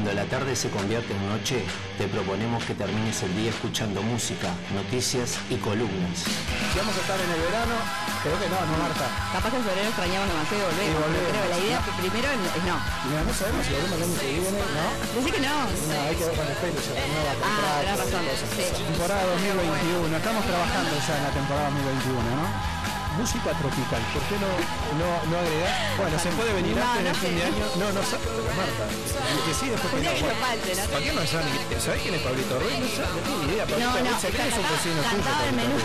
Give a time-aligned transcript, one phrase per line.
[0.00, 1.60] Cuando la tarde se convierte en noche,
[2.00, 6.24] te proponemos que termines el día escuchando música, noticias y columnas.
[6.24, 7.76] Si vamos a estar en el verano,
[8.24, 9.04] creo que no, no Marta.
[9.28, 10.88] Capaz que en febrero extrañamos demasiado y volvemos.
[10.88, 11.28] Y volvemos.
[11.28, 12.76] pero Creo, la idea primero es no.
[12.80, 14.88] Mira, no sabemos si volvemos el año que viene, ¿no?
[15.20, 15.56] Decí que no.
[15.68, 18.24] No, hay que ver con el pelo, se renueva Ah, tenés razón.
[18.56, 18.64] Sí.
[18.72, 22.46] Temporada 2021, estamos trabajando ya en la temporada 2021, ¿no?
[23.20, 24.48] Música tropical, ¿por qué no,
[24.96, 25.68] no, no agregar?
[25.98, 27.64] Bueno, se puede venir No, antes no del fin de año.
[27.76, 28.24] No, no sabe,
[28.56, 28.84] Marta.
[29.44, 30.28] Que sí después que no.
[30.28, 30.82] no falte, ¿no?
[30.88, 31.52] ¿Para qué no saben?
[31.84, 32.80] ¿Sabés quién es Pablito Ruiz?
[32.80, 33.64] No sabe, no tiene ni idea.
[33.68, 35.20] Pablito No, no, Ruiz que es un vecino tuyo.
[35.20, 35.68] Pablito.
[35.68, 35.84] Ruiz.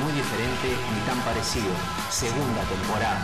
[0.00, 1.72] Muy diferente ni tan parecido.
[2.08, 3.20] Segunda temporada.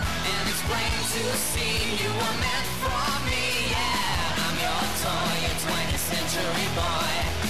[6.13, 7.50] and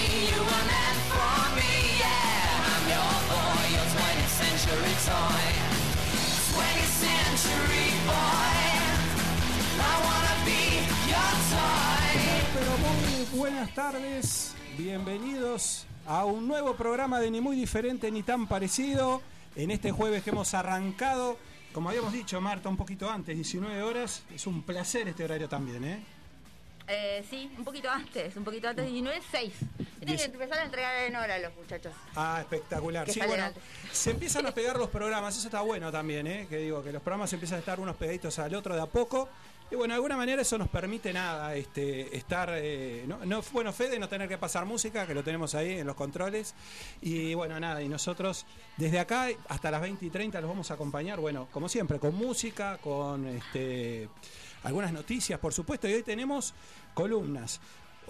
[13.61, 19.21] buenas tardes, bienvenidos a un nuevo programa de Ni Muy Diferente ni tan parecido.
[19.55, 21.37] En este jueves que hemos arrancado,
[21.71, 25.83] como habíamos dicho Marta un poquito antes, 19 horas, es un placer este horario también,
[25.83, 26.03] ¿eh?
[26.87, 29.53] Eh, sí, un poquito antes, un poquito antes, 19, 6.
[29.99, 31.93] Tienen que empezar a entregar en hora los muchachos.
[32.15, 33.05] Ah, espectacular.
[33.05, 33.61] Que Sí, bueno, antes.
[33.91, 36.47] se empiezan a pegar los programas, eso está bueno también, ¿eh?
[36.49, 39.29] Que digo, que los programas empiezan a estar unos pegaditos al otro de a poco.
[39.71, 43.71] Y bueno, de alguna manera eso nos permite nada, este, estar, eh, no, no- bueno,
[43.71, 46.53] Fede, no tener que pasar música, que lo tenemos ahí en los controles.
[47.01, 48.45] Y bueno, nada, y nosotros
[48.75, 52.13] desde acá hasta las 20 y 30 los vamos a acompañar, bueno, como siempre, con
[52.15, 54.09] música, con este,
[54.63, 56.53] algunas noticias, por supuesto, y hoy tenemos
[56.93, 57.61] columnas.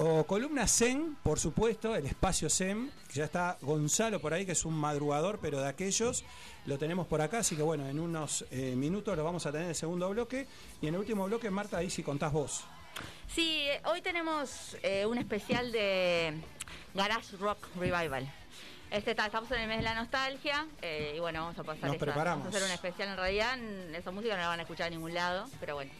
[0.03, 4.53] O columna Zen, por supuesto, el espacio Zen, que ya está Gonzalo por ahí, que
[4.53, 6.23] es un madrugador, pero de aquellos,
[6.65, 9.65] lo tenemos por acá, así que bueno, en unos eh, minutos lo vamos a tener
[9.65, 10.47] en el segundo bloque,
[10.81, 12.63] y en el último bloque, Marta, ahí sí contás vos.
[13.27, 16.33] Sí, eh, hoy tenemos eh, un especial de
[16.95, 18.27] Garage Rock Revival.
[18.89, 21.83] Este está, estamos en el mes de la nostalgia eh, y bueno, vamos a pasar
[21.85, 22.45] Nos esa- preparamos.
[22.45, 23.59] Vamos a hacer un especial en realidad.
[23.93, 25.91] Esa música no la van a escuchar en ningún lado, pero bueno,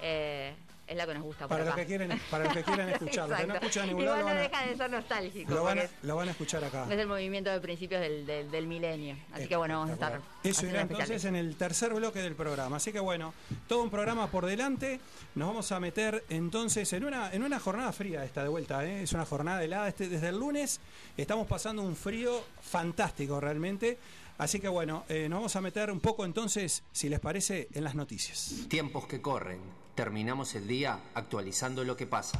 [0.00, 0.54] eh,
[0.86, 1.40] es la que nos gusta.
[1.48, 4.04] por Para los que quieren, para los que quieran escuchar, los que no escuchan ningún
[4.04, 5.52] lado, no lo van deja de ser nostálgico.
[5.52, 6.86] a, lo van a- porque es- lo van a escuchar acá.
[6.90, 9.16] es el movimiento de principios del, del, del milenio.
[9.32, 10.20] Así que bueno, vamos a estar.
[10.42, 12.76] Eso irá entonces en el tercer bloque del programa.
[12.76, 13.32] Así que bueno,
[13.66, 15.00] todo un programa por delante.
[15.34, 18.84] Nos vamos a meter entonces en una, en una jornada fría esta de vuelta.
[18.84, 19.02] ¿eh?
[19.02, 19.88] Es una jornada helada.
[19.88, 20.80] Este, desde el lunes
[21.16, 23.98] estamos pasando un frío fantástico realmente.
[24.36, 27.84] Así que bueno, eh, nos vamos a meter un poco entonces, si les parece, en
[27.84, 28.52] las noticias.
[28.68, 29.60] Tiempos que corren.
[29.94, 32.38] Terminamos el día actualizando lo que pasa.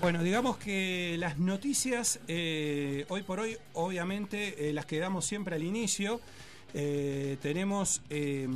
[0.00, 5.54] Bueno, digamos que las noticias, eh, hoy por hoy, obviamente, eh, las que damos siempre
[5.54, 6.20] al inicio.
[6.74, 8.46] Eh, tenemos eh,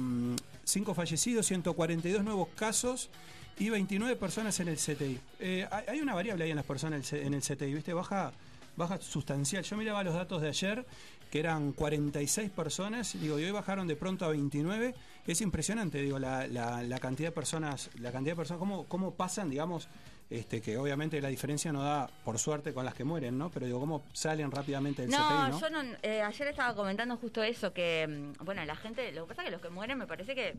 [0.65, 3.09] 5 fallecidos, 142 nuevos casos
[3.59, 5.19] y 29 personas en el CTI.
[5.41, 7.93] Eh, hay, una variable ahí en las personas en el CTI, ¿viste?
[7.93, 8.33] Baja,
[8.77, 9.62] baja sustancial.
[9.65, 10.87] Yo miraba los datos de ayer,
[11.31, 14.94] que eran 46 personas, digo, y hoy bajaron de pronto a 29.
[15.27, 19.15] Es impresionante, digo, la, la- la cantidad de personas, la cantidad de personas, cómo, cómo
[19.15, 19.89] pasan, digamos,
[20.38, 23.50] este, que obviamente la diferencia no da, por suerte, con las que mueren, ¿no?
[23.50, 25.61] Pero digo, cómo salen rápidamente del No, CTI, ¿no?
[25.61, 25.82] yo no.
[26.02, 28.06] eh, ayer estaba comentando justo eso, que,
[28.40, 30.55] mm, bueno, la gente, lo que pasa es que los que mueren me parece que,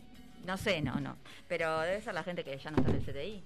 [0.46, 1.18] no sé, no, no,
[1.48, 3.44] pero debe ser la gente que ya no está en el CTI.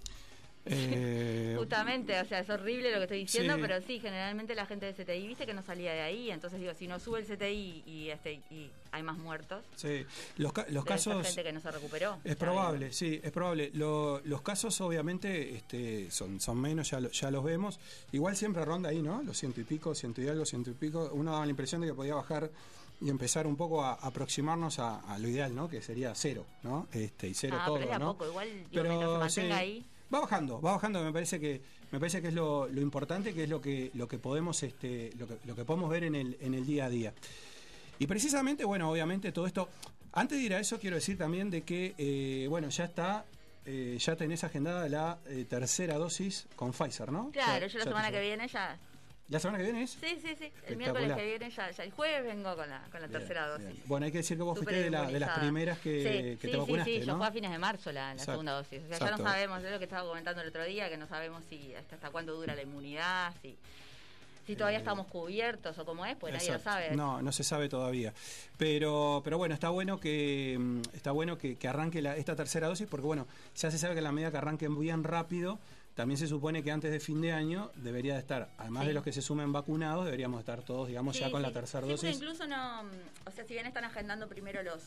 [0.69, 3.61] Eh, Justamente, o sea, es horrible lo que estoy diciendo, Sí.
[3.61, 6.73] pero sí, generalmente la gente del CTI, viste que no salía de ahí, entonces digo,
[6.73, 10.05] si no sube el CTI y, este, y hay más muertos, sí,
[10.37, 11.25] los, ca- los casos...
[11.27, 12.17] gente que no se recuperó.
[12.23, 13.71] Es probable, sí, es probable.
[13.73, 17.79] Lo- los casos obviamente este, son, son menos, ya, lo- ya los vemos.
[18.11, 19.21] Igual siempre ronda ahí, ¿no?
[19.23, 21.09] Los ciento y pico, ciento y algo, ciento y pico.
[21.13, 22.49] Uno daba la impresión de que podía bajar
[22.99, 25.69] y empezar un poco a aproximarnos a, a lo ideal, ¿no?
[25.69, 26.87] Que sería cero, ¿no?
[26.91, 28.13] Este, y cero Ah, todo, pero es de a ¿no?
[28.13, 29.85] poco, igual, digo, mientras se mantenga ahí.
[30.13, 31.61] Va bajando, va bajando, me parece que
[31.91, 35.11] me parece que es lo, lo importante, que es lo que lo que podemos este
[35.17, 37.13] lo que, lo que podemos ver en el en el día a día.
[37.99, 39.69] Y precisamente, bueno, obviamente todo esto.
[40.13, 43.25] Antes de ir a eso, quiero decir también de que, eh, bueno, ya está,
[43.65, 47.29] eh, ya tenés agendada la eh, tercera dosis con Pfizer, ¿no?
[47.31, 48.79] Claro, yo la semana que viene ya.
[49.29, 49.91] ¿La semana que viene es?
[49.91, 50.51] Sí, sí, sí.
[50.67, 53.47] El miércoles que viene ya, ya el jueves vengo con la, con la Bien, tercera
[53.47, 53.67] dosis.
[53.67, 53.83] bien.
[53.85, 56.37] Bueno, hay que decir que vos Súper fuiste de, la- de las primeras que, sí,
[56.39, 57.17] que sí, te vacunaste, Sí, sí, yo ¿no?
[57.17, 58.79] fue a fines de marzo la, segunda dosis.
[58.83, 59.05] O sea, Exacto.
[59.05, 61.75] ya no sabemos, es lo que estaba comentando el otro día, que no sabemos si
[61.75, 63.57] hasta, hasta cuándo dura la inmunidad, si,
[64.45, 66.95] si todavía Eh, estamos cubiertos o cómo es, pues nadie lo sabe.
[66.95, 68.13] No, no se sabe todavía.
[68.57, 72.67] Pero, pero bueno, está bueno que mm, está bueno que, que arranque la- esta tercera
[72.67, 73.27] dosis, porque bueno,
[73.57, 75.59] ya se sabe que en la medida que arranquen bien rápido,
[75.97, 78.87] también se supone que antes de fin de año debería de estar, además Sí.
[78.89, 81.47] de los que se sumen vacunados, deberíamos estar todos, digamos, Sí, ya con sí.
[81.47, 82.15] la tercera dosis.
[82.15, 82.83] incluso no,
[83.25, 84.83] o sea, si bien están agendando primero los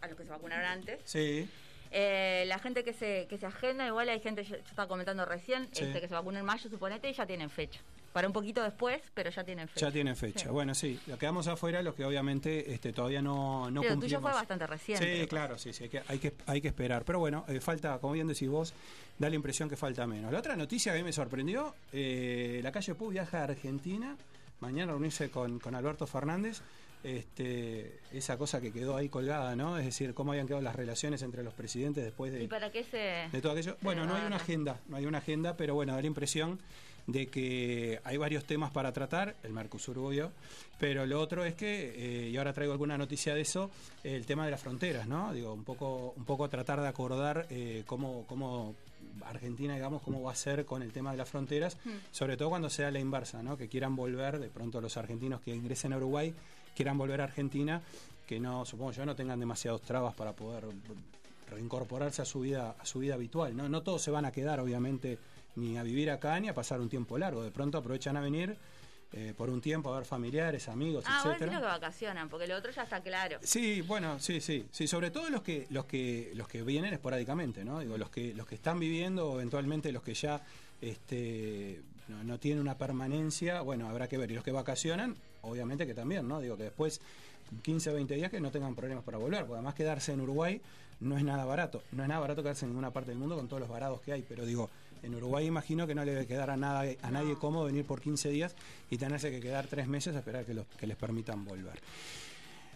[0.00, 1.48] a los que se vacunaron antes, Sí,
[1.92, 5.24] eh, la gente que se que se agenda, igual hay gente, yo, yo estaba comentando
[5.24, 7.80] recién, este, que se vacuna en mayo, suponete, y ya tienen fecha.
[8.12, 9.86] Para un poquito después, pero ya tienen fecha.
[9.86, 10.46] ya tienen fecha.
[10.46, 10.48] Sí.
[10.48, 14.00] Bueno, sí, lo quedamos afuera, los que obviamente este, todavía no, no Sí, lo tuyo
[14.00, 14.22] cumplimos.
[14.22, 15.04] fue bastante reciente.
[15.04, 17.04] Sí, pero- claro, sí, sí, hay que, hay que, hay que esperar.
[17.04, 18.72] Pero bueno, eh, falta, como bien decís vos,
[19.18, 20.32] da la impresión que falta menos.
[20.32, 24.16] La otra noticia que me sorprendió, eh, la calle Pú viaja a Argentina,
[24.60, 26.60] mañana a reunirse con, con Alberto Fernández.
[27.04, 29.78] Este, esa cosa que quedó ahí colgada, ¿no?
[29.78, 32.82] Es decir, cómo habían quedado las relaciones entre los presidentes después de, ¿Y para qué
[32.84, 33.28] se...?
[33.30, 33.76] de todo aquello.
[33.82, 36.58] Bueno, no hay una agenda, no hay una agenda, pero bueno, da la impresión
[37.08, 40.30] de que hay varios temas para tratar, el Mercosur obvio,
[40.78, 43.70] pero lo otro es que, eh, y ahora traigo alguna noticia de eso,
[44.04, 45.32] el tema de las fronteras, ¿no?
[45.32, 48.74] Digo, un poco, un poco tratar de acordar eh, cómo, cómo
[49.24, 51.78] Argentina, digamos, cómo va a ser con el tema de las fronteras,
[52.10, 53.56] sobre todo cuando sea la inversa, ¿no?
[53.56, 56.34] Que quieran volver, de pronto los argentinos que ingresen a Uruguay,
[56.76, 57.80] quieran volver a Argentina,
[58.26, 60.66] que no, supongo yo, no tengan demasiados trabas para poder
[61.50, 64.60] reincorporarse a su vida a su vida habitual no no todos se van a quedar
[64.60, 65.18] obviamente
[65.58, 68.56] ni a vivir acá ni a pasar un tiempo largo de pronto aprovechan a venir
[69.12, 72.70] eh, por un tiempo a ver familiares amigos Ah, etcétera que vacacionan, porque lo otro
[72.70, 73.38] ya está claro.
[73.42, 77.64] Sí, bueno, sí, sí, sí, sobre todo los que los que los que vienen esporádicamente,
[77.64, 77.80] ¿no?
[77.80, 80.42] Digo, los que los que están viviendo eventualmente los que ya
[80.82, 85.86] este no, no tienen una permanencia, bueno, habrá que ver y los que vacacionan, obviamente
[85.86, 86.40] que también, ¿no?
[86.40, 87.00] Digo que después
[87.62, 90.60] 15 o 20 días que no tengan problemas para volver, porque además quedarse en Uruguay
[91.00, 93.48] no es nada barato, no es nada barato quedarse en ninguna parte del mundo con
[93.48, 94.68] todos los varados que hay, pero digo,
[95.02, 98.00] en Uruguay imagino que no le debe quedar a nada a nadie cómodo venir por
[98.00, 98.54] 15 días
[98.90, 101.80] y tenerse que quedar tres meses a esperar que, los, que les permitan volver.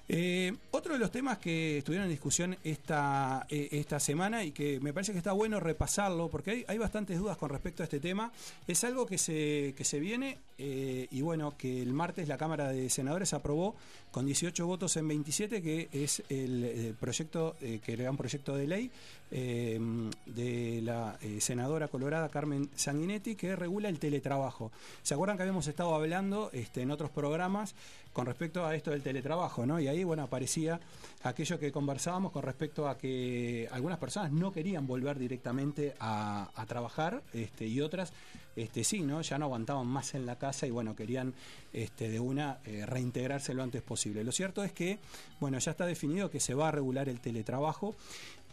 [0.09, 4.81] Eh, otro de los temas que estuvieron en discusión esta, eh, esta semana y que
[4.81, 8.01] me parece que está bueno repasarlo, porque hay, hay bastantes dudas con respecto a este
[8.01, 8.33] tema,
[8.67, 12.69] es algo que se, que se viene eh, y bueno, que el martes la Cámara
[12.69, 13.77] de Senadores aprobó
[14.11, 18.67] con 18 votos en 27, que es el, eh, proyecto, que era un proyecto de
[18.67, 18.91] ley
[19.35, 19.81] eh,
[20.27, 24.71] de la eh, senadora colorada Carmen Sanguinetti que regula el teletrabajo.
[25.03, 27.75] ¿Se acuerdan que habíamos estado hablando este, en otros programas
[28.13, 29.81] con respecto a esto del teletrabajo, ¿no?
[29.81, 30.79] Y ahí, bueno, aparecía
[31.23, 36.67] aquello que conversábamos con respecto a que algunas personas no querían volver directamente a, a
[36.67, 38.13] trabajar este, y otras
[38.55, 39.23] este, sí, ¿no?
[39.23, 41.35] Ya no aguantaban más en la casa y, bueno, querían
[41.73, 44.25] este, de una eh, reintegrarse lo antes posible.
[44.25, 44.99] Lo cierto es que,
[45.41, 47.95] bueno, ya está definido que se va a regular el teletrabajo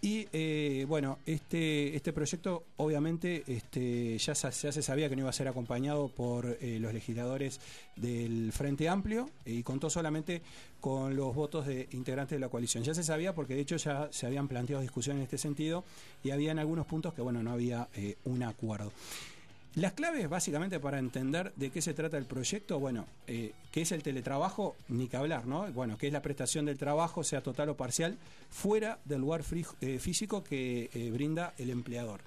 [0.01, 5.33] y eh, bueno, este, este proyecto obviamente este, ya, se sabía que no iba a
[5.33, 7.59] ser acompañado por eh, los legisladores
[7.97, 10.41] del Frente Amplio y contó solamente
[10.79, 12.83] con los votos de integrantes de la coalición.
[12.83, 15.83] Ya se sabía porque de hecho ya se habían planteado discusiones en este sentido
[16.23, 18.94] y había en algunos puntos que bueno, no había eh, un acuerdo.
[19.76, 23.92] Las claves, básicamente, para entender de qué se trata el proyecto, bueno, eh, qué es
[23.92, 25.71] el teletrabajo, ni que hablar, ¿no?
[25.71, 28.18] Bueno, qué es la prestación del trabajo, sea total o parcial,
[28.49, 29.44] fuera del lugar
[29.81, 32.21] eh, físico que eh, brinda el empleador.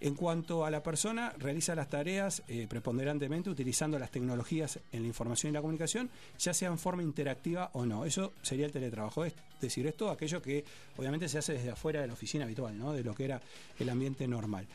[0.00, 5.50] En cuanto a la persona, realiza las tareas preponderantemente utilizando las tecnologías en la información
[5.50, 8.04] y la comunicación, ya sea en forma interactiva o no.
[8.04, 9.24] Eso sería el teletrabajo.
[9.24, 10.64] Es decir, es todo aquello que
[10.96, 12.92] obviamente se hace desde afuera de la oficina habitual, ¿no?
[12.92, 13.42] De lo que era
[13.80, 14.68] el ambiente normal.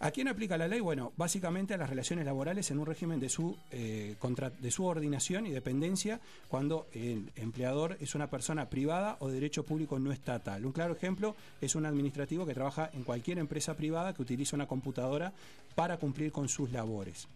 [0.00, 0.78] ¿A quién aplica la ley?
[0.78, 4.14] Bueno, básicamente a las relaciones laborales en un régimen de su, eh,
[4.60, 9.98] de subordinación y dependencia cuando el empleador es una persona privada o de derecho público
[9.98, 10.64] no estatal.
[10.64, 14.68] Un claro ejemplo es un administrativo que trabaja en cualquier empresa privada que utiliza una
[14.68, 15.32] computadora
[15.74, 17.26] para cumplir con sus labores.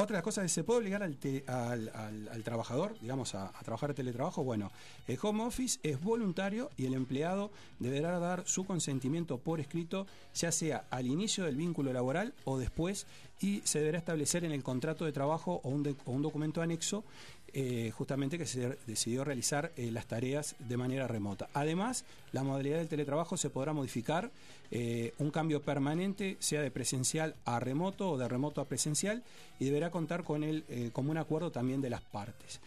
[0.00, 1.90] Otra de las cosas es, ¿se puede obligar al, te- al-
[2.44, 4.44] trabajador, digamos, a, a trabajar teletrabajo?
[4.44, 4.70] Bueno,
[5.08, 7.50] el home office es voluntario y el empleado
[7.80, 13.08] deberá dar su consentimiento por escrito, ya sea al inicio del vínculo laboral o después,
[13.40, 17.02] y se deberá establecer en el contrato de trabajo o un documento anexo
[17.54, 21.48] eh, justamente que se decidió realizar eh, las tareas de manera remota.
[21.54, 24.30] Además, la modalidad del teletrabajo se podrá modificar,
[24.70, 29.22] eh, un cambio permanente, sea de presencial a remoto o de remoto a presencial,
[29.58, 32.60] y deberá contar con el común acuerdo también de las partes.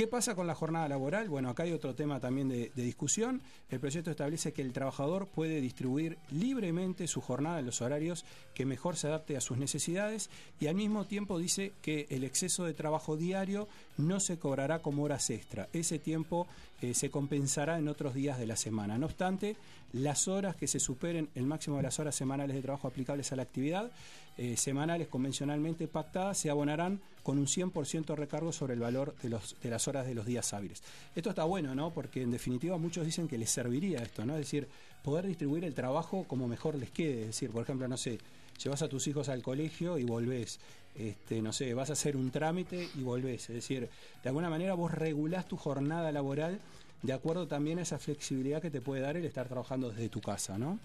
[0.00, 1.28] ¿Qué pasa con la jornada laboral?
[1.28, 3.42] Bueno, acá hay otro tema también de, discusión.
[3.68, 8.64] El proyecto establece que el trabajador puede distribuir libremente su jornada en los horarios que
[8.64, 12.72] mejor se adapte a sus necesidades y al mismo tiempo dice que el exceso de
[12.72, 15.68] trabajo diario no se cobrará como horas extra.
[15.74, 16.46] Ese tiempo
[16.80, 18.96] eh, se compensará en otros días de la semana.
[18.96, 19.58] No obstante,
[19.92, 23.36] las horas que se superen el máximo de las horas semanales de trabajo aplicables a
[23.36, 23.92] la actividad
[24.36, 29.56] eh, semanales convencionalmente pactadas se abonarán con un 100% recargo sobre el valor de, los,
[29.62, 30.82] de las horas de los días hábiles.
[31.14, 31.92] Esto está bueno, ¿no?
[31.92, 34.34] Porque en definitiva muchos dicen que les serviría esto, ¿no?
[34.34, 34.68] Es decir,
[35.02, 37.20] poder distribuir el trabajo como mejor les quede.
[37.20, 38.18] Es decir, por ejemplo, no sé,
[38.62, 40.60] llevas a tus hijos al colegio y volvés.
[40.94, 43.50] Este, no sé, vas a hacer un trámite y volvés.
[43.50, 43.88] Es decir,
[44.22, 46.60] de alguna manera vos regulás tu jornada laboral
[47.02, 50.20] de acuerdo también a esa flexibilidad que te puede dar el estar trabajando desde tu
[50.20, 50.78] casa, ¿no?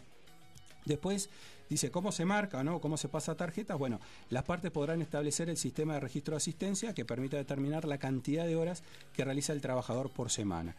[0.86, 1.30] Después
[1.70, 2.80] dice cómo se marca, ¿no?
[2.80, 3.78] cómo se pasa tarjetas.
[3.78, 7.98] Bueno, las partes podrán establecer el sistema de registro de asistencia que permita determinar la
[7.98, 10.76] cantidad de horas que realiza el trabajador por semana.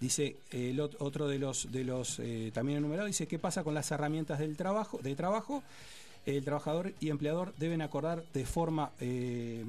[0.00, 0.36] Dice
[0.98, 5.14] otro de los eh, también enumerado dice qué pasa con las herramientas del trabajo de
[5.14, 5.62] trabajo.
[6.26, 9.64] El trabajador y empleador deben acordar de forma eh,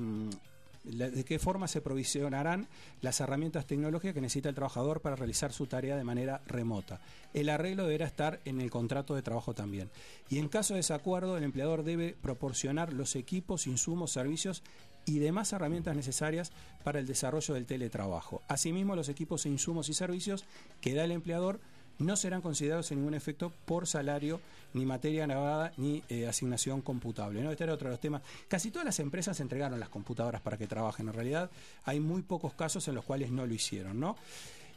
[0.87, 2.67] de qué forma se provisionarán
[3.01, 6.99] las herramientas tecnológicas que necesita el trabajador para realizar su tarea de manera remota.
[7.33, 9.89] El arreglo deberá estar en el contrato de trabajo también.
[10.29, 14.63] Y en caso de desacuerdo, el empleador debe proporcionar los equipos, insumos, servicios
[15.05, 16.51] y demás herramientas necesarias
[16.83, 18.41] para el desarrollo del teletrabajo.
[18.47, 20.45] Asimismo, los equipos insumos y servicios
[20.81, 21.59] que da el empleador
[21.99, 24.39] no serán considerados en ningún efecto por salario,
[24.73, 27.41] ni materia grabada, ni eh, asignación computable.
[27.41, 27.51] ¿no?
[27.51, 28.21] Este era otro de los temas.
[28.47, 31.07] Casi todas las empresas entregaron las computadoras para que trabajen.
[31.07, 31.49] En realidad,
[31.85, 33.99] hay muy pocos casos en los cuales no lo hicieron.
[33.99, 34.15] ¿no?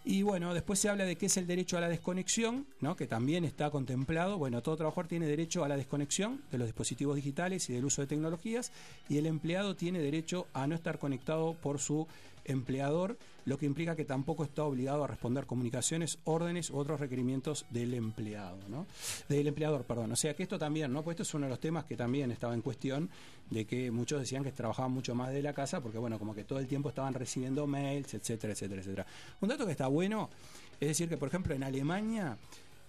[0.04, 2.96] Y bueno, después se habla de qué es el derecho a la desconexión, ¿no?
[2.96, 4.38] que también está contemplado.
[4.38, 8.00] Bueno, todo trabajador tiene derecho a la desconexión de los dispositivos digitales y del uso
[8.00, 8.72] de tecnologías,
[9.10, 12.06] y el empleado tiene derecho a no estar conectado por su
[12.46, 13.18] empleador,
[13.50, 17.94] lo que implica que tampoco está obligado a responder comunicaciones, órdenes u otros requerimientos del
[17.94, 18.86] empleado, ¿no?
[19.28, 20.12] Del empleador, perdón.
[20.12, 21.02] O sea que esto también, ¿no?
[21.02, 23.10] Pues esto es uno de los temas que también estaba en cuestión,
[23.50, 26.44] de que muchos decían que trabajaban mucho más de la casa, porque bueno, como que
[26.44, 29.06] todo el tiempo estaban recibiendo mails, etcétera, etcétera, etcétera.
[29.40, 30.30] Un dato que está bueno,
[30.78, 32.38] es decir, que por ejemplo en Alemania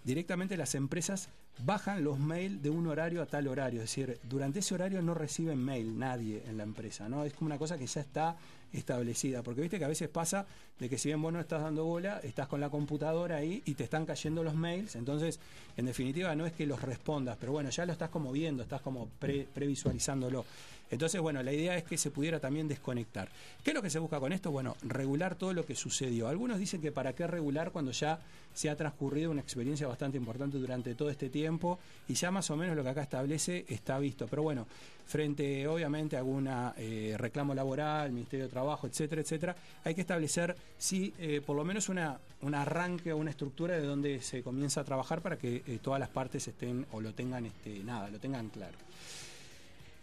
[0.04, 1.30] directamente las empresas
[1.66, 5.14] bajan los mails de un horario a tal horario, es decir, durante ese horario no
[5.14, 7.24] reciben mail nadie en la empresa, ¿no?
[7.24, 8.36] Es como una cosa que ya está
[8.74, 10.46] establecida, porque viste que a veces pasa
[10.80, 13.74] de que si bien vos no estás dando bola, estás con la computadora ahí y
[13.74, 15.40] te están cayendo los mails, entonces
[15.78, 18.82] en definitiva no es que los respondas, pero bueno, ya lo estás como viendo, estás
[18.82, 20.46] como pre- previsualizándolo.
[20.92, 23.30] Entonces, bueno, la idea es que se pudiera también desconectar.
[23.64, 24.52] ¿Qué es lo que se busca con esto?
[24.52, 26.28] Bueno, regular todo lo que sucedió.
[26.28, 28.20] Algunos dicen que para qué regular cuando ya
[28.54, 32.58] se ha transcurrido una experiencia bastante importante durante todo este tiempo y ya más o
[32.58, 34.28] menos lo que acá establece está visto.
[34.28, 34.68] Pero bueno,
[35.06, 40.56] frente obviamente a alguna eh, reclamo laboral, Ministerio de Trabajo, etcétera, etcétera, hay que establecer
[40.78, 44.82] sí eh, por lo menos una, un arranque o una estructura de donde se comienza
[44.82, 48.20] a trabajar para que eh, todas las partes estén o lo tengan este, nada, lo
[48.20, 48.78] tengan claro.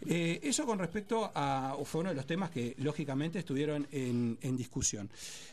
[0.06, 1.76] Eh, eso con respecto a.
[1.84, 5.10] fue uno de los temas que lógicamente estuvieron en, en discusión.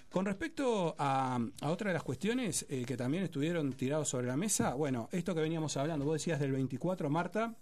[0.10, 4.74] Con respecto a, otra de las cuestiones eh, que también estuvieron tirados sobre la mesa,
[4.74, 7.54] bueno, esto que veníamos hablando, vos decías del 24, Marta.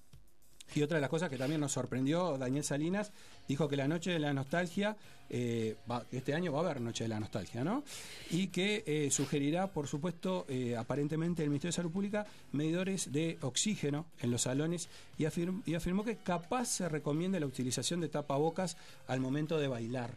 [0.75, 3.11] Y otra de las cosas que también nos sorprendió, Daniel Salinas
[3.47, 4.97] dijo que la Noche de la Nostalgia,
[5.29, 7.83] eh, va- este año va a haber Noche de la Nostalgia, ¿no?
[8.31, 13.37] Y que eh, sugerirá, por supuesto, eh, aparentemente el Ministerio de Salud Pública, medidores de
[13.41, 14.89] oxígeno en los salones
[15.19, 15.25] y,
[15.69, 18.75] y afirmó que capaz se recomienda la utilización de tapabocas
[19.07, 20.11] al momento de bailar.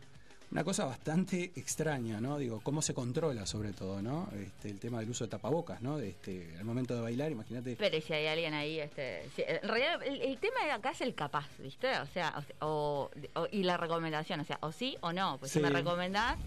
[0.50, 2.38] Una cosa bastante extraña, ¿no?
[2.38, 4.28] Digo, cómo se controla sobre todo, ¿no?
[4.32, 5.98] Este, el tema del uso de tapabocas, ¿no?
[5.98, 7.74] De este, al momento de bailar, imagínate.
[7.76, 10.90] Pero ¿y si hay alguien ahí, este, si- en realidad el, el tema de acá
[10.92, 11.88] es el capaz, ¿viste?
[11.98, 15.36] O sea, o, o- y la recomendación, o sea, o sí o no.
[15.38, 15.62] Pues si Sí.
[15.64, 16.38] me recomendás,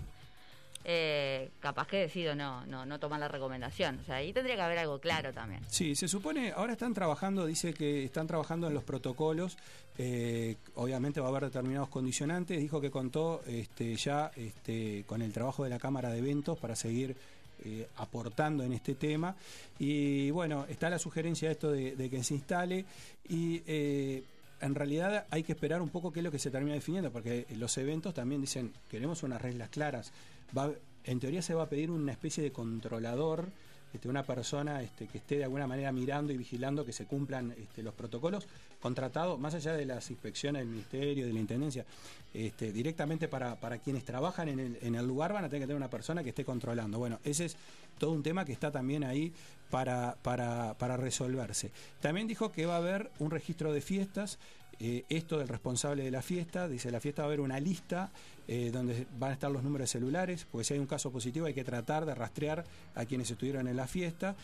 [0.92, 4.00] eh, capaz que decido no, no, no tomar la recomendación.
[4.00, 5.62] O sea, ahí tendría que haber algo claro también.
[5.68, 9.56] Sí, se supone, ahora están trabajando, dice que están trabajando en los protocolos,
[10.00, 15.32] eh, obviamente va a haber determinados condicionantes, dijo que contó este, ya este, con el
[15.32, 17.16] trabajo de la Cámara de Eventos para seguir
[17.64, 19.36] eh, aportando en este tema
[19.78, 22.86] y bueno, está la sugerencia esto de, de que se instale
[23.28, 23.62] y...
[23.68, 24.24] eh,
[24.62, 27.46] en realidad hay que esperar un poco qué es lo que se termina definiendo, porque
[27.56, 30.12] los eventos también dicen, queremos unas reglas claras.
[30.58, 30.72] Va,
[31.04, 33.50] en teoría se va a pedir una especie de controlador
[33.94, 37.56] este, una persona este, que esté de alguna manera mirando y vigilando que se cumplan
[37.58, 38.48] este, los protocolos
[38.80, 41.86] contratados, más allá de las inspecciones del Ministerio, de la Intendencia,
[42.32, 45.78] directamente para, para quienes trabajan en el, en el lugar van a tener que tener
[45.78, 47.00] una persona que esté controlando.
[47.00, 47.58] Bueno, ese es
[47.98, 49.34] todo un tema que está también ahí
[49.72, 51.72] para, para, para resolverse.
[52.00, 54.38] También dijo que va a haber un registro de fiestas.
[54.82, 58.12] Eh, esto del responsable de la fiesta, dice la fiesta va a haber una lista
[58.48, 61.54] eh, donde van a estar los números celulares, porque si hay un caso positivo hay
[61.54, 62.64] que tratar de rastrear
[62.96, 64.36] a quienes estuvieron en la fiesta.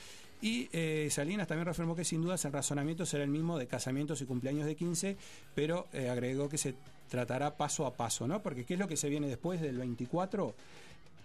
[0.42, 4.22] Y eh, Salinas también reafirmó que sin dudas el razonamiento será el mismo de casamientos
[4.22, 5.16] y cumpleaños de 15,
[5.56, 6.76] pero agregó que se
[7.10, 8.44] tratará paso a paso, ¿no?
[8.44, 10.54] Porque ¿qué es lo que se viene después del 24?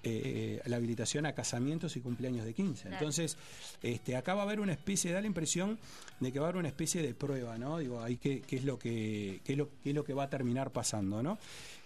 [0.03, 2.83] Eh, la habilitación a casamientos y cumpleaños de 15.
[2.85, 2.97] Claro.
[2.97, 3.37] Entonces,
[3.83, 5.79] este, acá va a haber una especie, da la impresión
[6.21, 7.77] de que va a haber una especie de prueba, ¿no?
[7.79, 10.23] Digo, ahí qué, qué es lo que qué es lo, qué es lo que va
[10.25, 11.37] a terminar pasando, ¿no?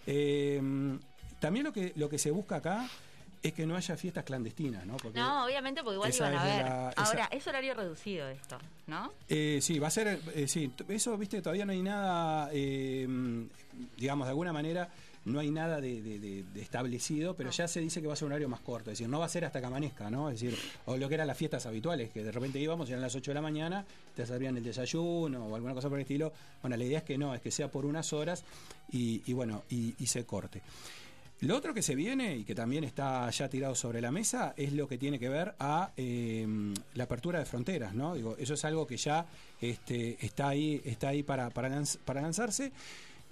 [0.07, 0.61] Eh,
[1.41, 2.89] también lo que lo que se busca acá
[3.43, 4.97] es que no haya fiestas clandestinas, ¿no?
[4.97, 6.65] Porque No, obviamente, porque igual iban a ver.
[6.65, 9.13] la- esa- Ahora, es horario reducido esto, ¿no?
[9.29, 13.07] Eh, sí, va a ser, eh, sí, eso, viste, todavía no hay nada, eh,
[13.99, 14.89] digamos, de alguna manera,
[15.25, 17.55] no hay nada de, de- establecido, pero No.
[17.57, 19.27] ya se dice que va a ser un horario más corto, es decir, no va
[19.27, 20.29] a ser hasta que amanezca, ¿no?
[20.31, 23.03] Es decir, o lo que eran las fiestas habituales, que de repente íbamos y eran
[23.03, 26.33] las 8 de la mañana, te servían el desayuno o alguna cosa por el estilo.
[26.63, 28.45] Bueno, la idea es que no, es que sea por unas horas
[28.93, 30.61] y, y bueno, y, y se corte.
[31.41, 34.73] Lo otro que se viene y que también está ya tirado sobre la mesa es
[34.73, 36.47] lo que tiene que ver a eh,
[36.95, 38.15] la apertura de fronteras, ¿no?
[38.15, 39.27] Digo, eso es algo que ya
[39.61, 42.73] este, está ahí, está ahí para, para, lanz- para lanzarse.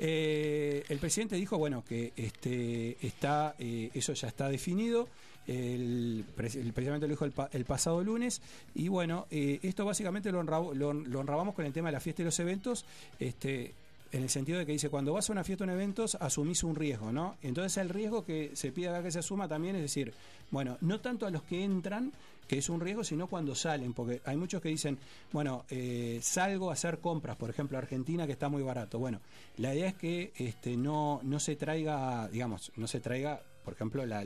[0.04, 5.09] Eh, el presidente dijo, bueno, que este, está, eh, eso ya está definido.
[5.47, 8.42] El, el presidente lo dijo el, el pasado lunes.
[8.75, 12.40] Y bueno, eh, esto básicamente lo, enrabamos con el tema de la fiesta y los
[12.40, 12.85] eventos.
[13.21, 13.75] Este,
[14.11, 16.64] en el sentido de que dice, cuando vas a una fiesta o un eventos, asumís
[16.64, 17.37] un riesgo, ¿no?
[17.40, 20.12] Entonces el riesgo que se pide acá que se asuma también es decir,
[20.50, 22.12] bueno, no tanto a los que entran,
[22.46, 24.99] que es un riesgo, sino cuando salen, porque hay muchos que dicen,
[25.32, 28.99] bueno, eh, salgo a hacer compras, por ejemplo, Argentina, que está muy barato.
[28.99, 29.20] Bueno,
[29.56, 34.04] la idea es que este, no, no se traiga, digamos, no se traiga por ejemplo,
[34.04, 34.25] la,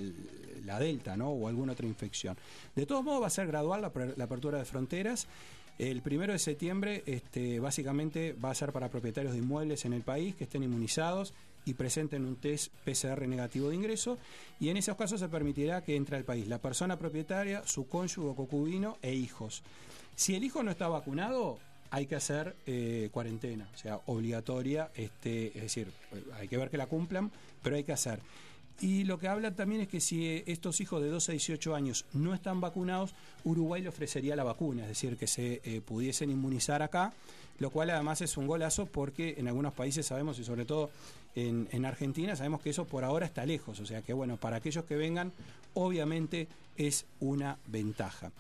[0.65, 1.29] la Delta, ¿no?
[1.29, 2.37] O alguna otra infección.
[2.75, 5.27] De todos modos, va a ser gradual la, la apertura de fronteras.
[5.79, 10.03] El primero de septiembre, este, básicamente, va a ser para propietarios de inmuebles en el
[10.03, 11.35] país que estén inmunizados
[11.67, 14.17] y presenten un test PCR negativo de ingreso.
[14.59, 18.29] Y en esos casos se permitirá que entre al país la persona propietaria, su cónyuge
[18.29, 19.63] o concubino e hijos.
[20.15, 21.59] Si el hijo no está vacunado,
[21.91, 25.93] hay que hacer eh, cuarentena, o sea, obligatoria, este, es decir,
[26.35, 27.31] hay que ver que la cumplan,
[27.63, 28.21] pero hay que hacer.
[28.81, 31.75] Y lo que hablan también es que si eh, estos hijos de 12 a 18
[31.75, 33.15] años no están vacunados,
[33.45, 37.13] Uruguay le ofrecería la vacuna, es decir, que se eh, pudiesen inmunizar acá,
[37.59, 40.91] lo cual además es un golazo porque en algunos países sabemos, y sobre todo
[41.37, 44.57] en, en Argentina, sabemos que eso por ahora está lejos, o sea que bueno, para
[44.57, 45.33] aquellos que vengan,
[45.75, 48.33] obviamente es una ventaja.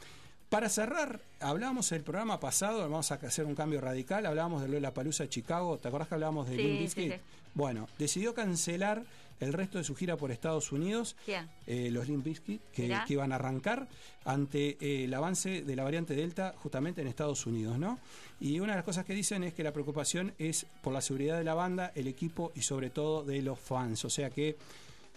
[0.48, 4.94] Para cerrar, hablábamos el programa pasado, vamos a hacer un cambio radical, hablábamos de Lola
[4.94, 7.12] Palusa de Chicago, ¿te acordás que hablábamos de Sí, Limp sí, Bizkit?
[7.14, 7.18] sí.
[7.54, 9.02] Bueno, decidió cancelar
[9.40, 11.48] el resto de su gira por Estados Unidos, ¿Quién?
[11.66, 13.88] eh, los Limp Bizkit, que, que iban a arrancar
[14.24, 17.98] ante eh, el avance de la variante Delta justamente en Estados Unidos, ¿no?
[18.40, 21.38] Y una de las cosas que dicen es que la preocupación es por la seguridad
[21.38, 24.56] de la banda, el equipo y sobre todo de los fans, o sea que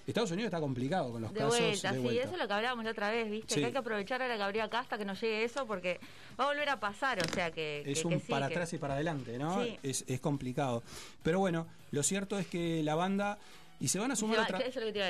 [0.10, 2.24] Estados Unidos está complicado con los De casos vuelta, de sí, vuelta.
[2.24, 3.54] eso es lo que hablábamos la otra vez, ¿viste?
[3.56, 3.60] Sí.
[3.62, 6.00] Que hay que aprovechar ahora que habría acá hasta que nos llegue eso porque
[6.40, 7.84] va a volver a pasar, o sea que.
[7.86, 9.64] es que- un que sí, para atrás y para adelante, ¿no?
[9.64, 9.78] Sí.
[9.84, 10.84] Es, es complicado.
[11.24, 13.38] Pero bueno, lo cierto es que la banda
[13.80, 14.60] y se van a Se sumar va- otra-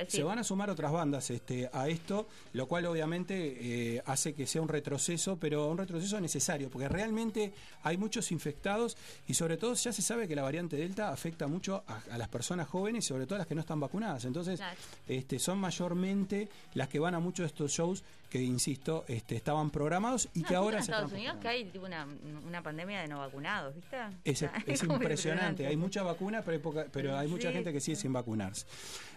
[0.08, 4.46] se van a sumar otras bandas este, a esto, lo cual obviamente eh, hace que
[4.48, 7.52] sea un retroceso, pero un retroceso necesario, porque realmente
[7.84, 8.96] hay muchos infectados
[9.28, 12.28] y sobre todo ya se sabe que la variante Delta afecta mucho a, a las
[12.30, 14.26] personas jóvenes y sobre todo a las que no están vacunadas.
[14.26, 14.78] Entonces, Claro.
[15.08, 19.72] este, son mayormente las que van a muchos de estos shows que, insisto, este, estaban
[19.72, 22.08] programados y No, que ahora en se Estados están Unidos que hay tipo una,
[22.46, 23.98] una pandemia de no vacunados, ¿viste?
[24.24, 24.44] es,
[24.84, 25.66] impresionante.
[25.68, 28.66] Hay mucha vacuna, pero hay, poca- pero hay mucha gente que sigue sin vacunarse.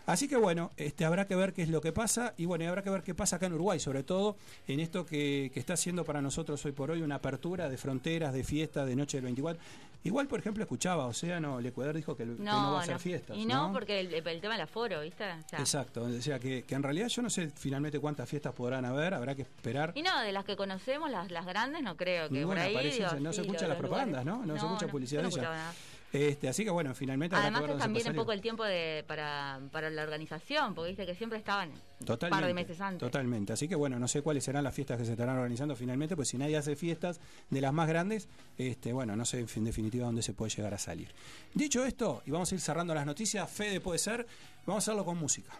[0.06, 2.66] Así que bueno, este, habrá que ver qué es lo que pasa y bueno, y
[2.66, 4.36] habrá que ver qué pasa acá en Uruguay, sobre todo
[4.66, 8.32] en esto que, que está haciendo para nosotros hoy por hoy una apertura de fronteras,
[8.32, 9.60] de fiesta, de noche del 24.
[10.04, 13.36] Igual, por ejemplo, escuchaba Océano, el Ecuador dijo que, que no, va a hacer fiestas.
[13.36, 15.22] Y no, porque el, el tema del aforo, ¿viste?
[15.24, 18.52] O sea, Exacto, o sea que, que en realidad yo no sé finalmente cuántas fiestas
[18.52, 19.92] podrán haber, habrá que esperar.
[19.94, 22.90] Y no, de las que conocemos, las, las grandes, no creo que Ninguna por ahí.
[22.90, 24.46] digo, no se escuchan las propagandas, lugares.
[24.46, 24.54] ¿no?
[24.54, 25.72] No se escucha publicidad de ella.
[26.12, 29.88] Este, así que bueno, finalmente Además que también un poco el tiempo de, para, para
[29.88, 32.40] la organización, porque viste que siempre estaban un Totalmente.
[32.42, 33.00] par de meses antes.
[33.00, 33.52] Totalmente.
[33.54, 36.28] Así que bueno, no sé cuáles serán las fiestas que se estarán organizando finalmente, pues
[36.28, 40.04] si nadie hace fiestas de las más grandes, este, bueno, no sé en fin- definitiva
[40.04, 41.14] dónde se puede llegar a salir.
[41.54, 44.26] Dicho esto, y vamos a ir cerrando las noticias, Fede puede ser,
[44.66, 45.52] vamos a hacerlo con música.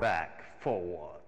[0.00, 1.21] Back forward.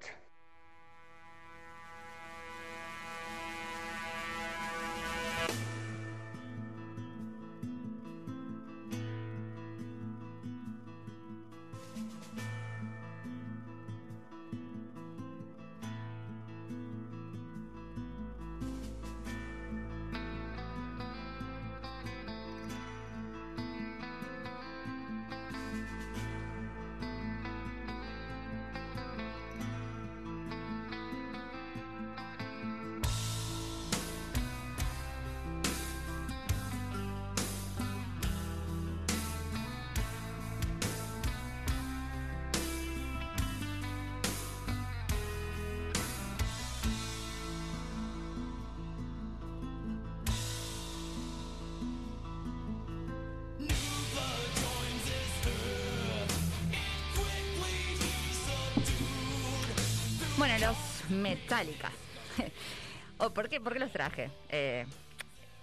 [61.63, 61.93] Los Metallica.
[63.19, 64.31] ¿O por, qué, ¿Por qué los traje?
[64.49, 64.87] Eh,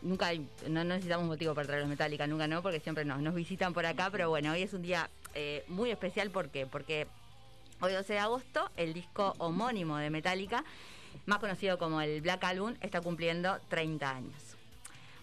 [0.01, 3.35] nunca hay, no, necesitamos motivo para traer los Metallica, nunca no, porque siempre nos, nos
[3.35, 6.65] visitan por acá, pero bueno, hoy es un día eh, muy especial ¿por qué?
[6.65, 7.07] porque
[7.79, 10.63] hoy 12 de agosto el disco homónimo de Metallica,
[11.25, 14.51] más conocido como el Black Album, está cumpliendo 30 años.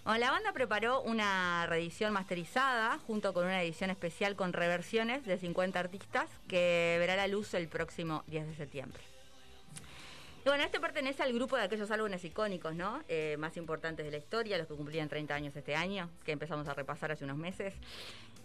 [0.04, 5.78] La banda preparó una reedición masterizada junto con una edición especial con reversiones de 50
[5.78, 9.07] artistas que verá la luz el próximo 10 de septiembre.
[10.48, 13.02] Bueno, este pertenece al grupo de aquellos álbumes icónicos, ¿no?
[13.06, 16.66] Eh, más importantes de la historia, los que cumplían 30 años este año, que empezamos
[16.68, 17.74] a repasar hace unos meses.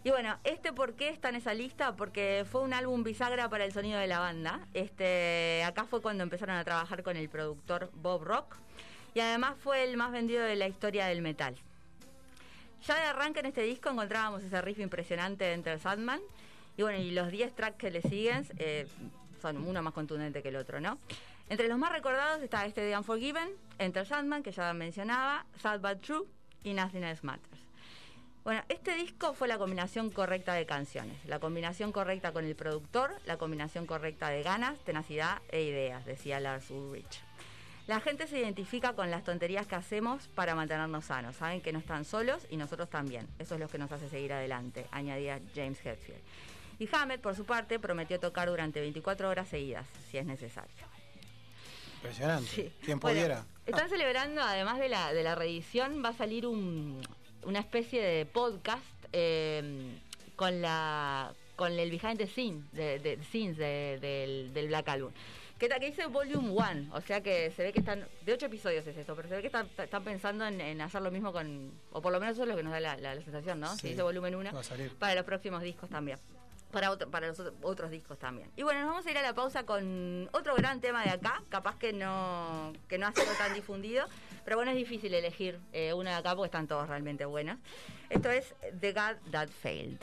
[0.04, 1.96] Y bueno, ¿este por qué está en esa lista?
[1.96, 4.68] Porque fue un álbum bisagra para el sonido de la banda.
[4.74, 8.58] Este, acá fue cuando empezaron a trabajar con el productor Bob Rock.
[9.14, 11.56] Y además fue el más vendido de la historia del metal.
[12.86, 16.20] Ya de arranque en este disco encontrábamos ese riff impresionante de Enter Sandman.
[16.76, 18.88] Y bueno, y los 10 tracks que le siguen eh,
[19.42, 21.00] son uno más contundente que el otro, ¿no?
[21.50, 26.02] Entre los más recordados está este de Unforgiven, Enter Sandman, que ya mencionaba, Sad But
[26.02, 26.26] True
[26.64, 27.60] y Nothing Else Matters.
[28.44, 33.12] Bueno, este disco fue la combinación correcta de canciones, la combinación correcta con el productor,
[33.26, 37.22] la combinación correcta de ganas, tenacidad e ideas, decía Lars Ulrich.
[37.88, 41.36] La gente se identifica con las tonterías que hacemos para mantenernos sanos.
[41.36, 43.28] Saben que no están solos y nosotros también.
[43.40, 46.22] Eso es lo que nos hace seguir adelante, añadía James Hetfield.
[46.80, 51.03] Y Hammett, por su parte, prometió tocar durante 24 horas seguidas, si es necesario.
[52.04, 52.50] Impresionante.
[52.50, 52.72] Sí.
[52.84, 53.46] Quien Bueno, pudiera.
[53.66, 57.02] están celebrando, además de la, de la reedición, va a salir un-
[57.44, 59.92] una especie de podcast eh,
[60.36, 65.12] con la con el behind the scene, de, de- scenes de- del, del Black Album.
[65.60, 68.86] Que, que dice Volume 1, o sea que se ve que están, de ocho episodios
[68.88, 71.72] es esto, pero se ve que están, están pensando en, en hacer lo mismo con,
[71.92, 73.72] o por lo menos eso es lo que nos da la, la- la sensación, ¿no?
[73.76, 73.82] Sí.
[73.82, 74.92] Si dice Volumen 1, Va a salir.
[74.96, 76.18] para los próximos discos también.
[76.74, 78.50] Para, otro- para los otro- otros discos también.
[78.58, 81.42] Y bueno, nos vamos a ir a la pausa con otro gran tema de acá,
[81.50, 84.08] capaz que no, que no ha sido tan difundido,
[84.44, 87.60] pero bueno, es difícil elegir eh, uno de acá porque están todos realmente buenos.
[88.10, 90.00] Esto es The God That Failed.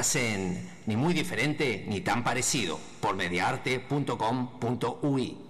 [0.00, 5.49] Estás en Ni muy diferente ni tan parecido por mediarte.com.ui.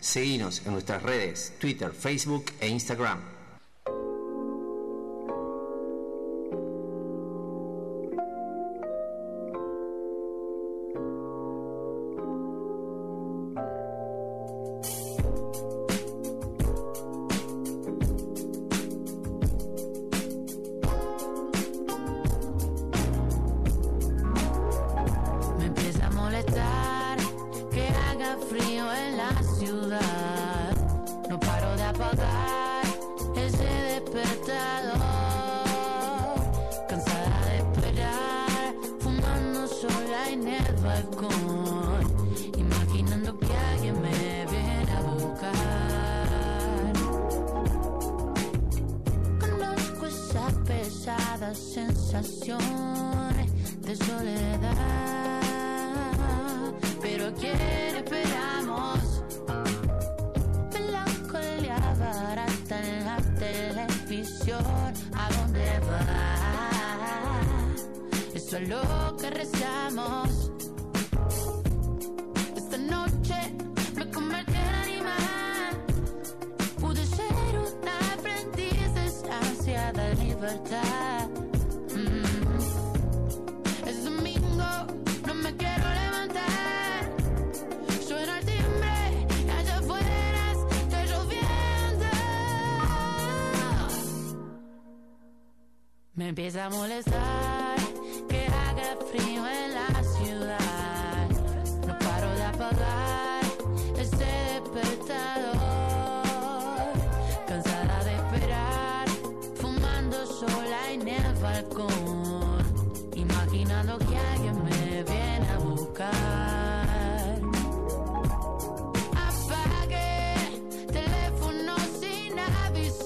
[0.00, 3.37] Seguinos en nuestras redes, Twitter, Facebook e Instagram.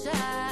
[0.03, 0.42] side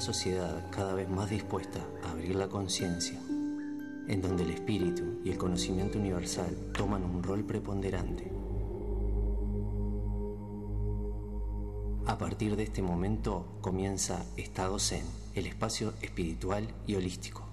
[0.00, 3.18] sociedad cada vez más dispuesta a abrir la conciencia,
[4.08, 8.30] en donde el espíritu y el conocimiento universal toman un rol preponderante.
[12.06, 17.44] A partir de este momento comienza Estado Zen, el espacio espiritual y holístico.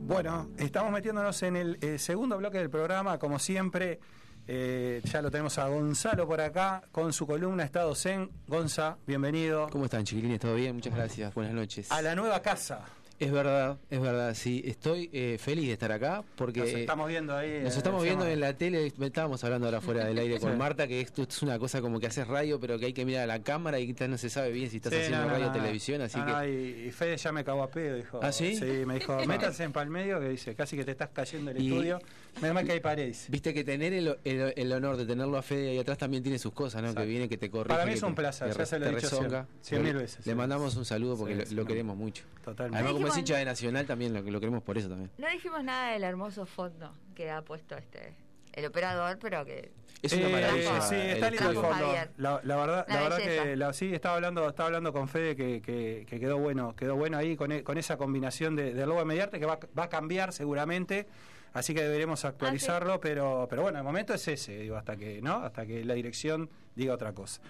[0.00, 4.00] Bueno, estamos metiéndonos en el eh, segundo bloque del programa, como siempre.
[4.48, 8.30] Eh, ya lo tenemos a Gonzalo por acá con su columna Estado Zen.
[8.46, 10.40] Gonza, bienvenido ¿Cómo están, chiquilines?
[10.40, 10.74] ¿Todo bien?
[10.74, 11.34] Muchas gracias.
[11.34, 11.90] Buenas noches.
[11.92, 12.80] a la nueva casa.
[13.20, 14.62] Es verdad, es verdad, sí.
[14.64, 17.62] Estoy eh, feliz de estar acá porque Nos estamos viendo ahí.
[17.64, 18.92] nos eh, estamos viendo en la tele.
[19.00, 20.56] Estábamos hablando ahora fuera del aire con.
[20.56, 23.24] Marta que esto es una cosa como que haces radio, pero que hay que mirar
[23.24, 25.48] a la cámara y no se sabe bien si estás Sí, haciendo no, radio o
[25.48, 26.00] no, televisión.
[26.00, 28.20] Así No, que y, y Fede ya me cagó a pedo, dijo.
[28.22, 28.54] ¿Ah, sí?
[28.54, 31.60] Sí, me dijo, métanse en pal medio, que dice, casi que te estás cayendo el
[31.60, 31.98] Y- estudio.
[32.40, 33.26] Menos mal que hay paredes.
[33.28, 36.38] Viste que tener el, el- el honor de tenerlo a Fede ahí atrás también tiene
[36.38, 36.88] sus cosas, ¿no?
[36.88, 37.02] Exacto.
[37.04, 37.68] Que viene, que te corrige.
[37.74, 39.42] Para mí es un placer, te ya se lo he dicho rezonga.
[39.42, 41.68] cien- cien mil veces, Le mandamos un saludo porque Sí, lo, sí, lo no.
[41.68, 42.24] queremos mucho.
[42.44, 42.76] Totalmente.
[42.78, 45.10] Además, como es hincha de Nacional, también lo, lo queremos por eso también.
[45.18, 48.14] No dijimos nada del hermoso fondo que ha puesto este
[48.54, 49.70] el operador, pero que
[50.02, 50.80] Es una Eh, maravilla.
[50.80, 51.70] Sí, el está lindo el fondo.
[51.72, 52.10] Javier.
[52.18, 55.60] La, la verdad, la verdad que la- sí, estaba hablando, estaba hablando con Fede que,
[55.60, 59.00] que- que quedó bueno, quedó bueno ahí con, e- con esa combinación de, de logo
[59.00, 61.06] de mediarte que va, va a cambiar seguramente.
[61.52, 65.36] Así que deberemos actualizarlo, pero, pero bueno, el momento es ese, digo, hasta que, ¿no?
[65.36, 67.40] Hasta que la dirección diga otra cosa.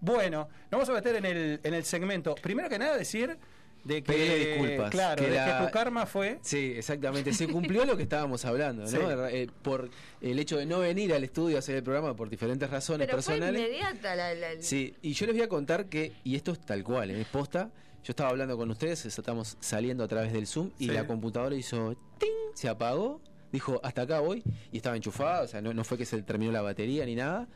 [0.00, 2.34] Bueno, nos vamos a meter en el, en el segmento.
[2.36, 3.36] Primero que nada decir
[3.84, 7.32] de que Pedirle disculpas, claro, que de la- que tu karma fue Sí, exactamente.
[7.32, 8.88] Se cumplió lo que estábamos hablando, ¿no?
[8.88, 8.96] Sí.
[9.30, 9.90] Eh, por
[10.20, 13.22] el hecho de no venir al estudio a hacer el programa por diferentes razones pero
[13.22, 13.60] fue personales.
[13.62, 16.82] inmediata la, la- Sí, y yo les voy a contar que, y esto es tal
[16.84, 17.20] cual, ¿eh?
[17.22, 17.70] es posta.
[18.02, 20.90] Yo estaba hablando con ustedes, estamos saliendo a través del Zoom y Sí.
[20.92, 22.28] la computadora hizo ¡ting!
[22.54, 23.20] se apagó,
[23.52, 24.42] dijo hasta acá voy
[24.72, 27.48] y estaba enchufada, o sea, no, no fue que se terminó la batería ni nada.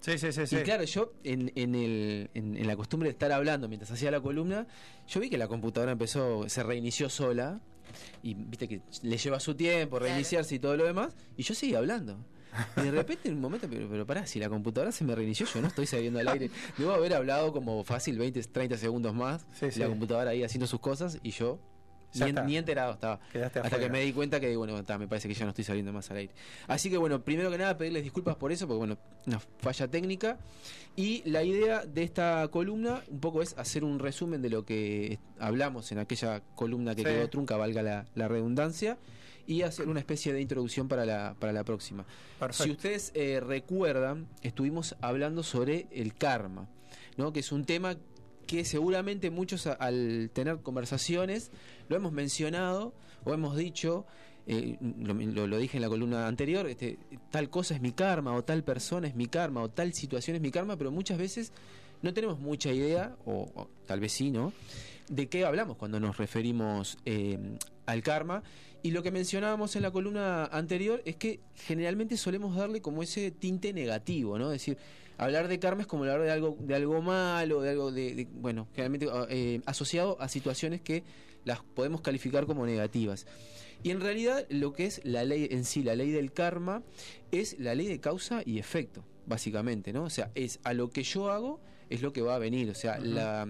[0.00, 0.56] Sí, sí, sí, sí.
[0.56, 4.10] Y claro, yo en, en, el, en, en la costumbre de estar hablando mientras hacía
[4.12, 4.66] la columna,
[5.08, 7.60] yo vi que la computadora empezó, se reinició sola,
[8.22, 11.78] y viste que le lleva su tiempo reiniciarse y todo lo demás, y yo seguía
[11.78, 12.16] hablando.
[12.76, 15.46] Y de repente en un momento, pero, pero pará, si la computadora se me reinició,
[15.46, 16.50] yo no estoy saliendo al aire.
[16.78, 19.80] Debo haber hablado como fácil 20, 30 segundos más, Sí, sí.
[19.80, 21.58] la computadora ahí haciendo sus cosas, y yo
[22.46, 23.20] ni, enterado estaba.
[23.32, 23.84] Quedaste Hasta afuera.
[23.86, 26.18] que me di cuenta que, bueno, me parece que ya no estoy saliendo más al
[26.18, 26.32] aire.
[26.66, 30.38] Así que, bueno, primero que nada, pedirles disculpas por eso, porque, bueno, una falla técnica.
[30.96, 35.18] Y la idea de esta columna, un poco es hacer un resumen de lo que
[35.38, 37.08] hablamos en aquella columna que Sí.
[37.08, 38.98] quedó trunca, valga la, la redundancia,
[39.46, 42.04] y hacer una especie de introducción para la, para la próxima.
[42.38, 42.64] Perfecto.
[42.64, 46.68] Si ustedes eh, recuerdan, estuvimos hablando sobre el karma,
[47.16, 47.32] ¿no?
[47.32, 47.96] que es un tema
[48.48, 51.52] que seguramente muchos al tener conversaciones
[51.88, 52.94] lo hemos mencionado
[53.24, 54.06] o hemos dicho,
[54.46, 56.98] eh, lo, dije en la columna anterior, este,
[57.30, 60.42] tal cosa es mi karma o tal persona es mi karma o tal situación es
[60.42, 61.52] mi karma, pero muchas veces
[62.00, 64.54] no tenemos mucha idea, o, tal vez sí, ¿no?
[65.10, 67.38] De qué hablamos cuando nos referimos eh,
[67.84, 68.42] al karma.
[68.82, 73.30] Y lo que mencionábamos en la columna anterior es que generalmente solemos darle como ese
[73.30, 74.52] tinte negativo, ¿no?
[74.52, 74.78] Es decir,
[75.18, 78.28] hablar de karma es como hablar de algo, de algo malo, de algo de, de-
[78.32, 81.02] bueno, generalmente eh, asociado a situaciones que
[81.44, 83.26] las podemos calificar como negativas.
[83.82, 86.82] Y en realidad lo que es la ley en sí, la ley del karma,
[87.30, 90.04] es la ley de causa y efecto, básicamente, ¿no?
[90.04, 92.68] O sea, es a lo que yo hago, es lo que va a venir.
[92.70, 93.46] O sea, la,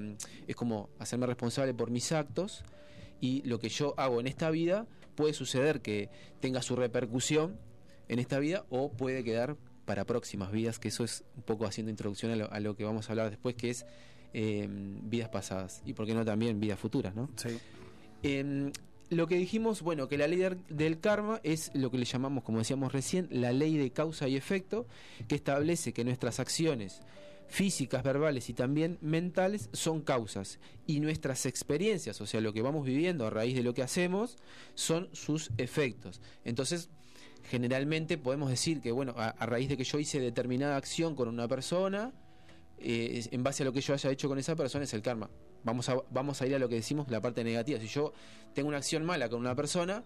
[0.47, 2.63] es como hacerme responsable por mis actos
[3.21, 6.11] y lo que yo hago en esta vida puede suceder que
[6.41, 7.59] tenga su repercusión
[8.09, 9.57] en esta vida o puede quedar
[9.89, 12.85] para próximas vidas, que eso es un poco haciendo introducción a lo, a lo que
[12.85, 13.87] vamos a hablar después, que es
[14.35, 17.31] eh, vidas pasadas y por qué no también vidas futuras, ¿no?
[17.37, 17.57] Sí.
[18.23, 18.71] Em,
[19.09, 22.59] lo que dijimos, bueno, que la ley del karma es lo que le llamamos, como
[22.59, 24.87] decíamos recién, la ley de causa y efecto,
[25.27, 27.01] que establece que nuestras acciones
[27.47, 32.85] físicas, verbales y también mentales son causas y nuestras experiencias, o sea, lo que vamos
[32.85, 34.37] viviendo a raíz de lo que hacemos,
[34.75, 36.21] son sus efectos.
[36.45, 36.91] Entonces,
[37.49, 41.49] generalmente podemos decir que, bueno, a, raíz de que yo hice determinada acción con una
[41.49, 42.13] persona,
[42.79, 45.31] eh, en base a lo que yo haya hecho con esa persona es el karma.
[45.65, 47.81] Vamos a, vamos a ir a lo que decimos, la parte negativa.
[47.81, 48.13] Si yo
[48.55, 50.05] tengo una acción mala con una persona,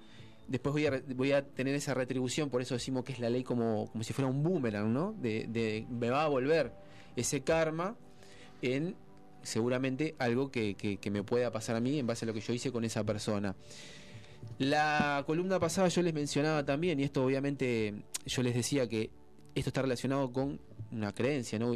[0.48, 3.42] después voy a, voy a tener esa retribución, por eso decimos que es la ley
[3.44, 5.12] como, como si fuera un boomerang, ¿no?
[5.20, 6.72] De, de- me va a volver
[7.16, 7.96] ese karma
[8.62, 8.96] en
[9.42, 12.40] seguramente algo que, que- que me pueda pasar a mí en base a lo que
[12.40, 13.54] yo hice con esa persona.
[14.58, 17.94] La columna pasada yo les mencionaba también, y esto obviamente
[18.26, 19.10] yo les decía que
[19.54, 21.72] esto está relacionado con una creencia, ¿no?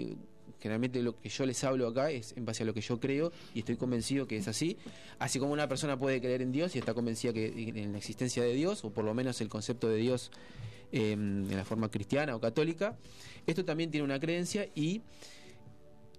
[0.60, 3.30] Generalmente lo que yo les hablo acá es en base a lo que yo creo
[3.54, 4.76] y estoy convencido que es así.
[5.18, 8.42] Así como una persona puede creer en Dios y está convencida que en la existencia
[8.42, 10.30] de Dios, o por lo menos el concepto de Dios
[10.92, 12.96] eh, en la forma cristiana o católica,
[13.46, 15.02] esto también tiene una creencia y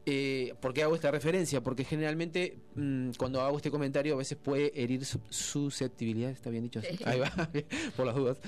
[0.10, 1.62] eh, ¿Por qué hago esta referencia?
[1.62, 6.64] Porque generalmente mm, cuando hago este comentario a veces puede herir su- susceptibilidad, ¿está bien
[6.64, 6.80] dicho?
[6.80, 6.96] así?
[6.96, 7.04] Sí.
[7.06, 7.30] Ahí va,
[7.98, 8.40] por las dudas.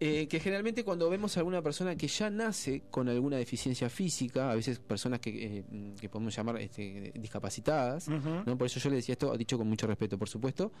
[0.00, 4.50] Eh, que generalmente cuando vemos a alguna persona que ya nace con alguna deficiencia física,
[4.50, 8.08] a veces personas que, eh, mm, que podemos llamar este, discapacitadas.
[8.08, 8.58] ¿no?
[8.58, 10.72] por eso yo le decía esto, dicho con mucho respeto, por supuesto,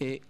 [0.00, 0.20] eh,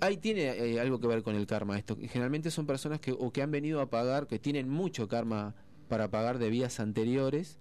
[0.00, 1.96] ahí tiene eh, algo que ver con el karma esto.
[2.00, 5.54] Generalmente son personas que o que han venido a pagar, que tienen mucho karma
[5.88, 7.58] para pagar de vidas anteriores.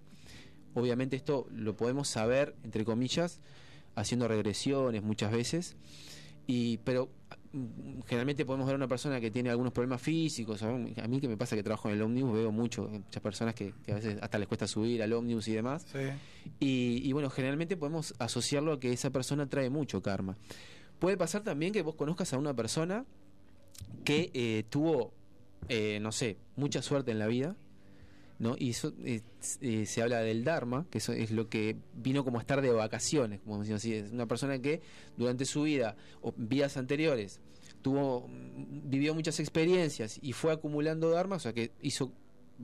[0.75, 3.39] Obviamente esto lo podemos saber, entre comillas,
[3.95, 5.75] haciendo regresiones muchas veces.
[6.45, 7.09] Y, pero
[7.53, 10.61] mm, generalmente podemos ver a una persona que tiene algunos problemas físicos.
[10.61, 13.23] A mí a mí que me pasa que trabajo en el ómnibus, veo mucho, muchas
[13.23, 15.87] personas que, que a veces hasta les cuesta subir al ómnibus y demás.
[15.91, 15.99] Sí.
[16.59, 20.37] Y, y bueno, generalmente podemos asociarlo a que esa persona trae mucho karma.
[20.99, 23.05] Puede pasar también que vos conozcas a una persona
[24.03, 25.13] que eh, tuvo,
[25.69, 27.55] eh, no sé, mucha suerte en la vida,
[28.39, 28.55] ¿no?
[28.57, 29.21] Y eso eh,
[29.61, 33.41] eh, se habla del Dharma, que eso es lo que vino como estar de vacaciones,
[33.41, 33.93] como decimos así.
[33.93, 34.81] Es una persona que
[35.17, 37.39] durante su vida o vidas anteriores
[37.81, 42.11] tuvo mm, vivió muchas experiencias y fue acumulando Dharma, o sea que hizo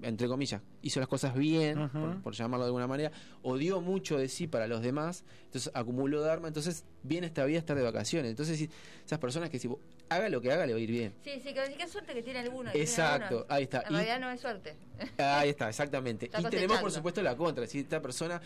[0.02, 3.12] entre comillas, hizo las cosas bien, por, por llamarlo de alguna manera,
[3.44, 7.58] o dio mucho de sí para los demás, entonces acumuló Dharma, entonces viene esta vida
[7.58, 8.30] a estar de vacaciones.
[8.32, 8.70] Entonces, si-
[9.06, 9.70] esas personas que si
[10.10, 11.14] haga lo que haga, le va a ir bien.
[11.24, 12.72] Sí, sí, que qué suerte que tiene alguno.
[12.72, 13.46] tiene Exacto, alguno.
[13.50, 13.82] ahí está.
[13.82, 14.76] En Y- realidad no es suerte.
[15.18, 16.28] Ahí está, exactamente.
[16.28, 17.68] Está y tenemos, por supuesto, la contra.
[17.68, 18.42] Si esta persona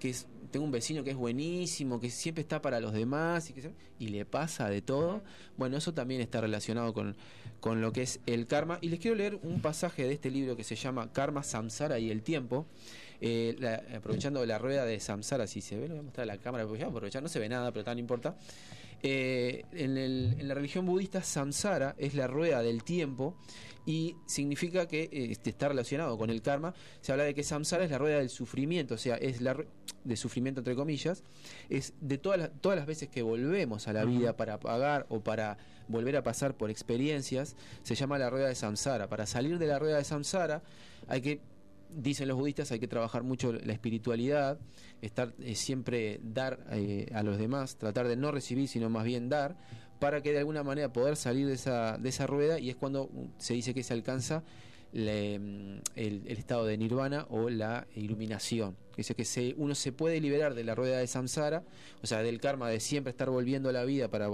[0.00, 3.52] que es, tengo un vecino que es buenísimo, que siempre está para los demás y
[3.52, 3.70] que
[4.00, 5.22] y le pasa de todo,
[5.56, 7.16] bueno, eso también está relacionado con,
[7.60, 8.78] con lo que es el karma.
[8.80, 12.10] Y les quiero leer un pasaje de este libro que se llama Karma, Samsara y
[12.10, 12.66] el tiempo.
[13.20, 13.56] Eh,
[13.94, 16.64] aprovechando la rueda de Samsara, si se ve, lo voy a mostrar a la cámara,
[16.64, 18.36] porque ya aprovechar, no se ve nada, pero tan importa.
[19.02, 23.36] Eh, en, en la religión budista, Samsara es la rueda del tiempo
[23.90, 26.74] y significa que eh, este, está relacionado con el karma.
[27.00, 29.56] Se habla de que Samsara es la rueda del sufrimiento, o sea, es la
[30.04, 31.24] de sufrimiento entre comillas,
[31.68, 35.24] es de todas las, todas las veces que volvemos a la vida para pagar o
[35.24, 39.08] para volver a pasar por experiencias, se llama la rueda de Samsara.
[39.08, 40.62] Para salir de la rueda de Samsara
[41.08, 41.40] hay que
[41.92, 44.60] dicen los budistas hay que trabajar mucho la espiritualidad,
[45.02, 49.28] estar eh, siempre dar eh, a los demás, tratar de no recibir, sino más bien
[49.28, 49.56] dar,
[50.00, 53.06] para que de alguna manera poder salir de esa, de esa rueda y es cuando
[53.12, 54.42] mm, se dice que se alcanza
[54.92, 58.76] le- mm, el, el estado de nirvana o la iluminación.
[58.96, 61.62] Dice que se, uno se puede liberar de la rueda de samsara,
[62.02, 64.28] o sea, del karma de siempre estar volviendo a la vida para,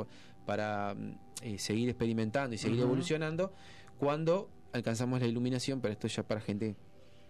[0.46, 3.52] para mm, eh, seguir experimentando y seguir evolucionando,
[3.98, 6.74] cuando alcanzamos la iluminación, pero esto ya para gente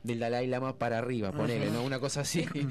[0.07, 1.83] del Dalai Lama para arriba, ponele, ¿no?
[1.83, 2.45] Una cosa así.
[2.55, 2.69] Me No,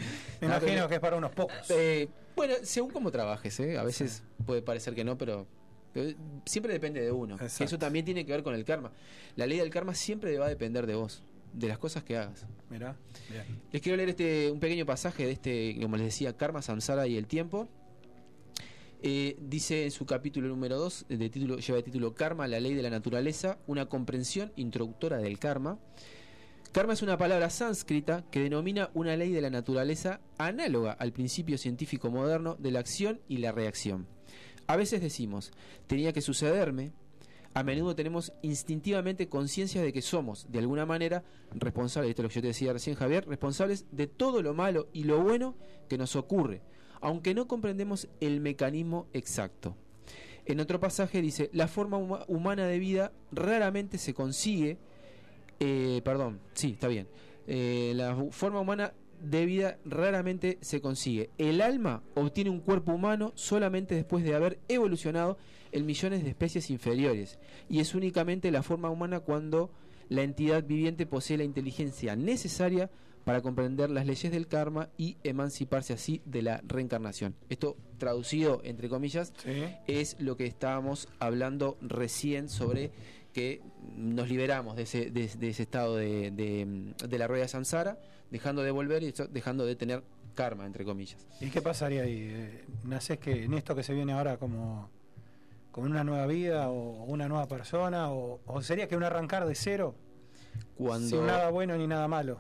[0.48, 1.56] imagino pero- que es para unos pocos.
[1.70, 3.78] eh, bueno, según cómo trabajes, ¿eh?
[3.78, 5.46] A veces puede parecer que no, pero,
[5.94, 6.16] pero
[6.46, 7.36] siempre depende de uno.
[7.36, 7.64] Exacto.
[7.66, 8.92] Eso también tiene que ver con el karma.
[9.36, 11.24] La ley del karma siempre va a depender de vos,
[11.54, 12.46] de las cosas que hagas.
[12.70, 12.98] Mirá,
[13.30, 13.44] bien.
[13.72, 17.16] Les quiero leer este un pequeño pasaje de este, como les decía, Karma, Samsara y
[17.18, 17.70] el tiempo.
[19.08, 22.74] Eh, dice en su capítulo número 2, de título, lleva de título Karma, la ley
[22.74, 25.78] de la naturaleza, una comprensión introductora del karma.
[26.76, 31.58] Karma es una palabra sánscrita que denomina una ley de la naturaleza análoga al principio
[31.58, 34.08] científico moderno de la acción y la reacción.
[34.68, 35.54] A veces decimos,
[35.88, 36.92] tenía que sucederme.
[37.54, 41.24] A menudo tenemos instintivamente conciencia de que somos, de alguna manera,
[41.54, 44.90] responsables, esto es lo que yo te decía recién Javier, responsables de todo lo malo
[44.92, 45.56] y lo bueno
[45.88, 46.62] que nos ocurre,
[47.00, 49.78] aunque no comprendemos el mecanismo exacto.
[50.46, 54.78] En otro pasaje dice, la forma huma- humana de vida raramente se consigue,
[55.60, 57.08] eh, perdón, sí, está bien,
[57.48, 61.30] Eh, la forma humana de vida raramente se consigue.
[61.38, 65.38] El alma obtiene un cuerpo humano solamente después de haber evolucionado
[65.72, 67.38] en millones de especies inferiores,
[67.70, 69.70] y es únicamente la forma humana cuando
[70.10, 72.90] la entidad viviente posee la inteligencia necesaria
[73.26, 77.36] para comprender las leyes del karma y emanciparse así de la reencarnación.
[77.50, 79.64] Esto traducido entre comillas Sí.
[79.88, 82.92] es lo que estábamos hablando recién sobre
[83.36, 83.62] que
[83.98, 88.00] nos liberamos de ese, de, de ese estado de, de- la rueda samsara,
[88.32, 90.04] dejando de volver y dejando de tener
[90.36, 91.28] karma, entre comillas.
[91.42, 92.30] ¿Y qué pasaría ahí?
[92.32, 94.90] Eh, ¿Nacés que en esto que se viene ahora como,
[95.74, 98.10] como una nueva vida o una nueva persona?
[98.10, 99.96] ¿O, o sería que un arrancar de cero?
[100.78, 102.40] Cuando Sin nada bueno ni nada malo.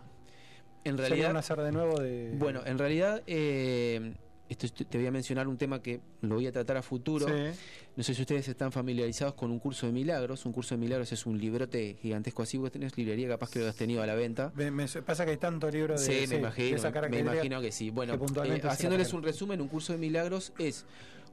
[0.85, 2.31] en Sería realidad un nacer de nuevo de...
[2.37, 4.15] Bueno, en realidad, eh,
[4.47, 7.27] esto est- te voy a mencionar un tema que lo voy a tratar a futuro.
[7.27, 7.59] Sí.
[7.95, 10.45] No sé si ustedes están familiarizados con un curso de milagros.
[10.45, 12.57] Un curso de milagros es un librote gigantesco así.
[12.57, 14.51] Vos tenés librería, capaz que lo has tenido a la venta.
[14.55, 16.93] Me, me- pasa que hay tanto libro de, Sí, sí, me de imagino, esa me
[16.93, 17.89] característica imagino que sí.
[17.89, 20.85] Bueno, que eh, haciéndoles un resumen, un curso de milagros es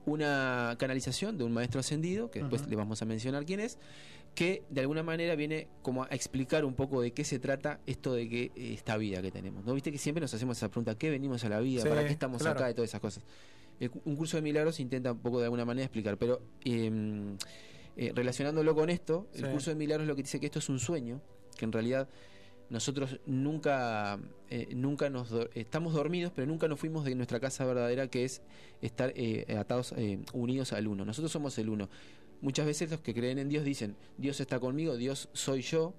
[0.07, 2.71] una canalización de un maestro ascendido, que después Ujú.
[2.71, 3.79] le vamos a mencionar quién es,
[4.35, 8.15] que de alguna manera viene como a explicar un poco de qué se trata esto
[8.15, 9.65] de que eh, esta vida que tenemos.
[9.65, 11.83] ¿No viste que siempre nos hacemos esa pregunta, ¿qué venimos a la vida?
[11.83, 12.59] Sí, ¿Para qué estamos claro.
[12.59, 12.71] acá?
[12.71, 13.25] Y todas esas cosas.
[13.81, 16.91] El un curso de milagros intenta un poco de alguna manera explicar, pero eh,
[17.97, 20.79] eh, relacionándolo con esto, el curso de milagros lo que dice que esto es un
[20.79, 21.21] sueño,
[21.59, 22.09] que en realidad
[22.71, 24.19] nosotros nunca
[24.49, 28.25] eh, nunca nos do- estamos dormidos pero nunca nos fuimos de nuestra casa verdadera que
[28.25, 28.41] es
[28.81, 31.91] estar eh, atados eh, unidos al uno nosotros somos el uno
[32.43, 35.95] muchas veces los que creen en Dios dicen Dios está conmigo Dios soy yo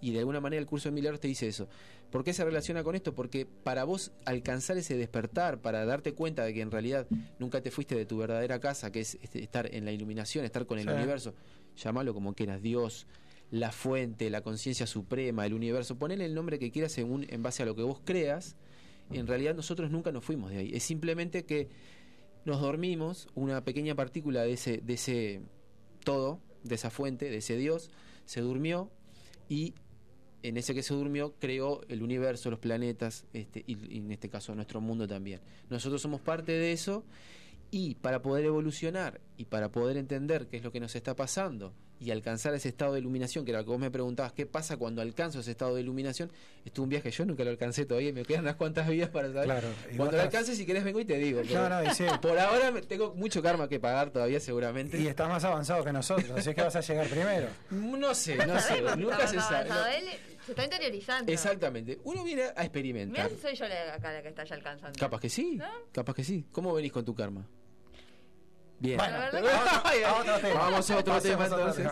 [0.00, 1.68] y de alguna manera el curso de milagros te dice eso
[2.10, 3.14] ¿por qué se relaciona con esto?
[3.14, 7.06] porque para vos alcanzar ese despertar para darte cuenta de que en realidad
[7.38, 10.66] nunca te fuiste de tu verdadera casa que es este, estar en la iluminación estar
[10.66, 10.92] con el Sí.
[10.94, 11.34] universo
[11.76, 13.06] llámalo como quieras Dios
[13.50, 17.62] la fuente, la conciencia suprema, el universo, ponele el nombre que quieras según en base
[17.62, 18.56] a lo que vos creas.
[19.10, 20.70] En realidad nosotros nunca nos fuimos de ahí.
[20.74, 21.68] Es simplemente que
[22.46, 25.42] nos dormimos, una pequeña partícula de ese, de ese
[26.02, 27.90] todo, de esa fuente, de ese Dios,
[28.24, 28.90] se durmió
[29.48, 29.74] y
[30.42, 34.28] en ese que se durmió creó el universo, los planetas, este, y, y en este
[34.28, 35.40] caso nuestro mundo también.
[35.70, 37.04] Nosotros somos parte de eso
[37.70, 41.72] y para poder evolucionar y para poder entender qué es lo que nos está pasando
[42.02, 44.76] y alcanzar ese estado de iluminación, que era lo que vos me preguntabas, ¿qué pasa
[44.76, 46.30] cuando alcanzo ese estado de iluminación?
[46.64, 49.08] Esto es un viaje, yo nunca lo alcancé todavía y me quedan unas cuantas vidas
[49.10, 49.44] para saber.
[49.44, 51.42] Claro, cuando lo estás- alcance, si querés vengo y te digo.
[51.46, 52.04] pero No, no, y sí.
[52.20, 54.98] Por ahora tengo mucho karma que pagar todavía seguramente.
[55.00, 57.48] Y estás más avanzado que nosotros, así es que vas a llegar primero.
[57.70, 59.70] No sé, no sé, nunca se sabe.
[59.70, 59.80] avanzado.
[59.82, 59.86] no.
[59.88, 60.04] Él
[60.44, 61.30] se está interiorizando.
[61.32, 63.30] Exactamente, uno viene a Mira experimentar.
[63.30, 64.98] si soy yo la, acá la que está ya alcanzando.
[64.98, 65.64] Capaz que sí, ¿No?
[65.92, 66.46] capaz que sí.
[66.50, 67.46] ¿Cómo venís con tu karma?
[68.82, 68.98] Bien.
[68.98, 70.48] Bueno, a otro- a otro.
[70.54, 71.88] Vamos a otro tema entonces.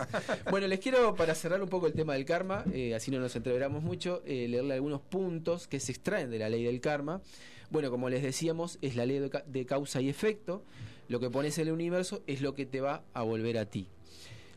[0.49, 3.33] Bueno, les quiero, para cerrar un poco el tema del karma, eh, así no nos
[3.35, 7.21] entreveramos mucho, eh, leerle algunos puntos que se extraen de la ley del karma.
[7.69, 10.63] Bueno, como les decíamos, es la ley de, ca- de causa y efecto.
[11.07, 13.87] Lo que pones en el universo es lo que te va a volver a ti.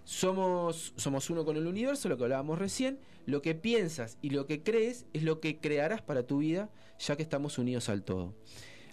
[0.05, 2.99] Somos, somos uno con el universo, lo que hablábamos recién.
[3.27, 6.69] Lo que piensas y lo que crees es lo que crearás para tu vida,
[6.99, 8.35] ya que estamos unidos al todo.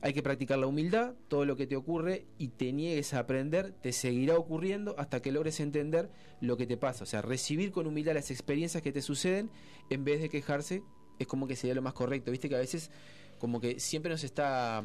[0.04, 3.72] Hay que practicar la humildad, todo lo que te ocurre y te niegues a aprender,
[3.82, 7.04] te seguirá ocurriendo hasta que logres entender lo que te pasa.
[7.04, 9.52] O sea, recibir con humildad las experiencias que te suceden
[9.91, 10.82] en vez de quejarse
[11.20, 12.32] es como que sería lo más correcto.
[12.32, 12.89] Viste que a veces
[13.38, 14.84] como que siempre nos está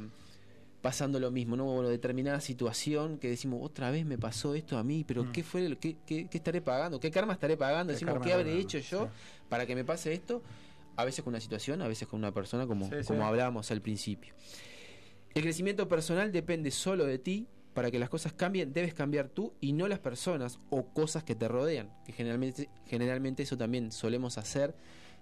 [0.82, 1.64] pasando lo mismo, ¿no?
[1.64, 5.32] Bueno, determinada situación que decimos, otra vez me pasó esto a mí, pero Mm.
[5.32, 7.00] ¿qué fue lo qué, qué- qué estaré pagando?
[7.00, 7.92] ¿Qué karma estaré pagando?
[7.92, 9.08] ¿Qué Decimos, ¿qué habré hecho yo
[9.48, 10.42] para que me pase esto?
[10.94, 13.06] A veces con una situación, a veces con una persona, como, Sí, sí.
[13.06, 14.34] como hablábamos al principio.
[15.36, 17.46] El crecimiento personal depende solo de ti.
[17.74, 21.34] Para que las cosas cambien, debes cambiar tú y no las personas o cosas que
[21.34, 21.90] te rodean.
[22.06, 24.74] Que generalmente, generalmente eso también solemos hacer,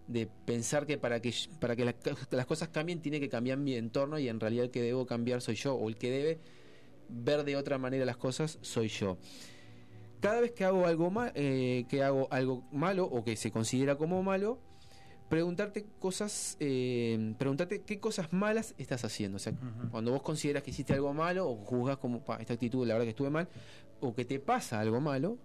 [0.06, 1.96] de pensar que para que, para que la-
[2.30, 5.40] las cosas cambien tiene que cambiar mi entorno y en realidad el que debo cambiar
[5.40, 6.38] soy yo, o el que debe
[7.08, 9.18] ver de otra manera las cosas soy yo.
[10.20, 13.96] Cada vez que hago algo, ma- eh, que hago algo malo o que se considera
[13.96, 14.60] como malo,
[15.34, 19.34] preguntarte cosas, eh, preguntarte qué cosas malas estás haciendo.
[19.34, 19.52] O sea,
[19.90, 23.06] cuando vos consideras que hiciste algo malo o juzgas como "Pa, esta actitud, la verdad
[23.06, 23.48] que estuve mal,
[24.00, 25.36] o que te pasa algo malo,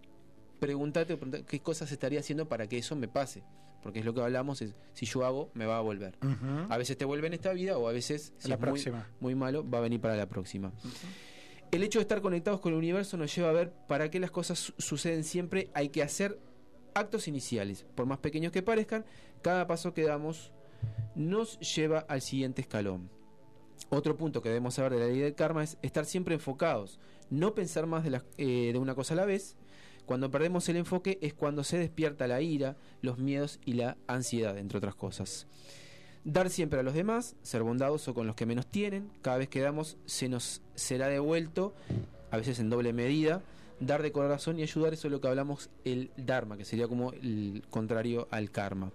[0.60, 3.42] pregúntate, preguntate qué cosas estaría haciendo para que eso me pase.
[3.82, 6.16] Porque es lo que hablamos, es si yo hago, me va a volver.
[6.70, 9.08] A veces te vuelve en esta vida o a veces, si La es muy- próxima.
[9.20, 10.72] Muy, malo, va a venir para la próxima.
[11.72, 14.30] El hecho de estar conectados con el universo nos lleva a ver para qué las
[14.30, 15.72] cosas su- suceden siempre.
[15.74, 16.38] Hay que hacer
[16.96, 19.06] actos iniciales, por más pequeños que parezcan,
[19.42, 20.52] cada paso que damos
[21.16, 23.10] nos lleva al siguiente escalón.
[23.90, 27.56] Otro punto que debemos saber de la ley del karma es estar siempre enfocados, no
[27.56, 28.06] pensar más
[28.38, 29.56] eh, de una cosa a la vez.
[30.06, 34.58] Cuando perdemos el enfoque es cuando se despierta la ira, los miedos y la ansiedad,
[34.58, 35.48] entre otras cosas.
[36.24, 39.62] Dar siempre a los demás, ser bondadoso con los que menos tienen, cada vez que
[39.62, 41.74] damos se nos será devuelto,
[42.32, 43.42] a veces en doble medida.
[43.80, 47.14] Dar de corazón y ayudar, eso es lo que hablamos el Dharma, que sería como
[47.14, 48.92] el contrario al karma.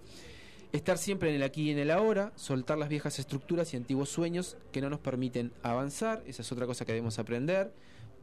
[0.74, 4.08] Estar siempre en el aquí y en el ahora, soltar las viejas estructuras y antiguos
[4.08, 7.72] sueños que no nos permiten avanzar, esa es otra cosa que debemos aprender.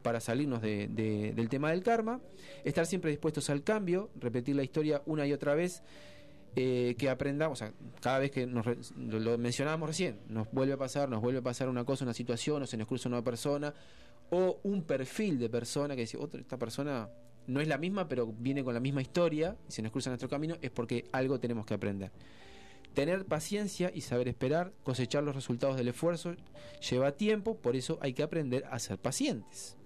[0.02, 2.20] para salirnos de- de- del tema del karma,
[2.64, 5.84] estar siempre dispuestos al cambio, repetir la historia una y otra vez,
[6.56, 10.76] eh, que aprendamos, o sea, cada vez que nos lo mencionábamos recién, nos vuelve a
[10.76, 13.72] pasar, nos vuelve a pasar una cosa, una situación, o se nos cruza una persona,
[14.30, 17.08] o un perfil de persona que dice, otra, esta persona
[17.46, 20.28] no es la misma, pero viene con la misma historia, y se nos cruza nuestro
[20.28, 22.12] camino, es porque algo tenemos que aprender.
[22.94, 26.34] Tener paciencia y saber esperar, cosechar los resultados del esfuerzo,
[26.90, 29.76] lleva tiempo, por eso hay que aprender a ser pacientes.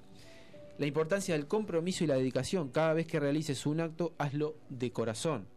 [0.78, 2.68] La importancia del compromiso y la dedicación.
[2.68, 5.48] Cada vez que realices un acto, hazlo de corazón.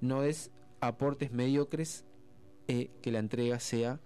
[0.00, 2.04] No es aportes mediocres
[2.68, 4.00] eh, que la entrega sea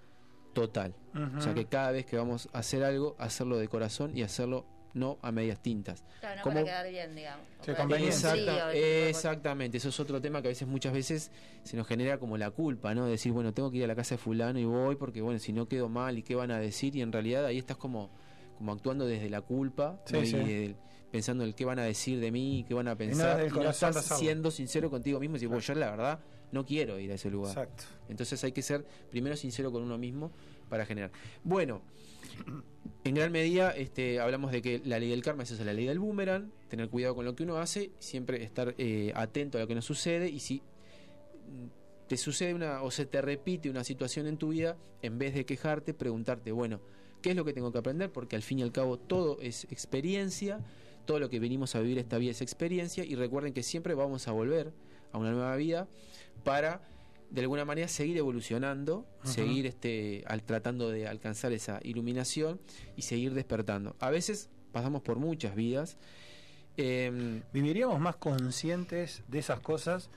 [0.53, 0.97] total.
[1.36, 4.66] O sea que cada vez que vamos a hacer algo, hacerlo de corazón y hacerlo
[4.95, 6.03] no a medias tintas.
[6.20, 7.47] Claro, no ¿Cómo- para quedar bien, digamos.
[7.66, 8.74] Exacta- cosas.
[8.74, 11.30] exactamente, eso es otro tema que a veces, muchas veces,
[11.62, 13.05] se nos genera como la culpa, ¿no?
[13.05, 15.39] De decir, bueno, tengo que ir a la casa de fulano y voy porque, bueno,
[15.39, 18.11] si no quedo mal y qué van a decir, y en realidad ahí estás como,
[18.57, 20.24] como actuando desde la culpa, Sí, ¿no?
[20.24, 20.36] sí.
[20.36, 20.76] y del-
[21.11, 23.70] pensando en qué van a decir de mí, qué van a pensar, y el no,
[23.70, 26.20] estás siendo sincero contigo mismo y decir, bueno, yo la verdad
[26.53, 27.51] no quiero ir a ese lugar.
[27.51, 27.84] Exacto.
[28.11, 30.32] Entonces hay que ser primero sincero con uno mismo
[30.68, 31.11] para generar.
[31.45, 31.80] Bueno,
[33.05, 35.99] en gran medida este, hablamos de que la ley del karma es la ley del
[35.99, 39.74] boomerang, tener cuidado con lo que uno hace, siempre estar eh, atento a lo que
[39.74, 40.62] nos sucede y si
[42.07, 45.45] te sucede una o se te repite una situación en tu vida, en vez de
[45.45, 46.80] quejarte, preguntarte, bueno,
[47.22, 48.11] ¿qué es lo que tengo que aprender?
[48.11, 50.61] Porque al fin y al cabo todo es experiencia,
[51.05, 54.28] todo lo que venimos a vivir esta vida es experiencia y recuerden que siempre vamos
[54.28, 54.72] a volver
[55.12, 55.89] a una nueva vida
[56.45, 56.82] para
[57.31, 62.61] de alguna manera seguir evolucionando, seguir este al tratando de alcanzar esa iluminación
[62.97, 63.97] y seguir despertando.
[64.01, 65.99] A veces pasamos por muchas vidas.
[66.76, 70.11] em, Viviríamos más conscientes de esas cosas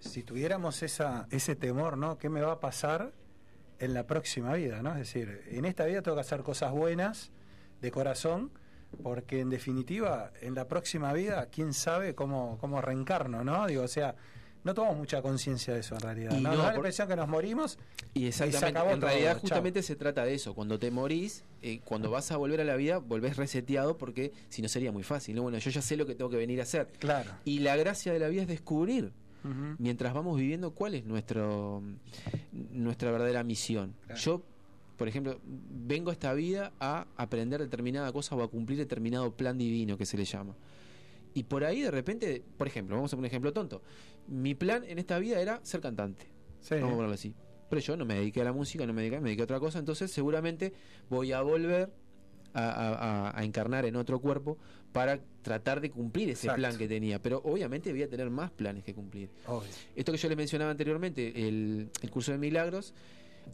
[0.00, 2.18] si tuviéramos esa, ese temor, ¿no?
[2.18, 3.12] ¿Qué me va a pasar
[3.78, 4.92] en la próxima vida, ¿no?
[4.92, 7.32] Es decir, en esta vida tengo que hacer cosas buenas,
[7.80, 8.50] de corazón,
[9.02, 13.66] porque en definitiva, en la próxima vida, quién sabe cómo, cómo reencarno, ¿no?
[13.66, 14.16] Digo, o sea,
[14.68, 16.32] no tomamos mucha conciencia de eso en realidad.
[16.38, 16.50] Y ¿no?
[16.50, 17.78] Nos da la por- impresión que nos morimos
[18.14, 19.40] Y exactamente, acabó en todo, realidad chao.
[19.40, 20.54] justamente se trata de eso.
[20.54, 24.60] Cuando te morís, eh, cuando vas a volver a la vida, volvés reseteado porque si
[24.62, 25.34] no sería muy fácil.
[25.36, 25.42] ¿no?
[25.42, 26.88] Bueno, yo ya sé lo que tengo que venir a hacer.
[26.98, 27.30] Claro.
[27.44, 29.12] Y la gracia de la vida es descubrir,
[29.78, 31.82] mientras vamos viviendo, cuál es nuestro
[32.52, 33.94] nuestra verdadera misión.
[34.06, 34.20] Claro.
[34.20, 34.42] Yo,
[34.96, 39.56] por ejemplo, vengo a esta vida a aprender determinada cosa o a cumplir determinado plan
[39.56, 40.54] divino que se le llama.
[41.34, 43.82] Y por ahí de repente, por ejemplo, vamos a poner un ejemplo tonto.
[44.26, 46.26] Mi plan en esta vida era ser cantante.
[46.60, 46.74] Sí.
[46.74, 47.34] Vamos a ponerlo así.
[47.70, 49.60] Pero yo no me dediqué a la música, no me dediqué, me dediqué a otra
[49.60, 50.72] cosa, entonces seguramente
[51.10, 51.92] voy a volver
[52.54, 54.56] a, a- a- a encarnar en otro cuerpo
[54.92, 56.56] para tratar de cumplir ese Exacto.
[56.60, 57.20] plan que tenía.
[57.20, 59.28] Pero obviamente voy a tener más planes que cumplir.
[59.46, 59.68] Obvio.
[59.94, 62.94] Esto que yo les mencionaba anteriormente, el, el curso de milagros,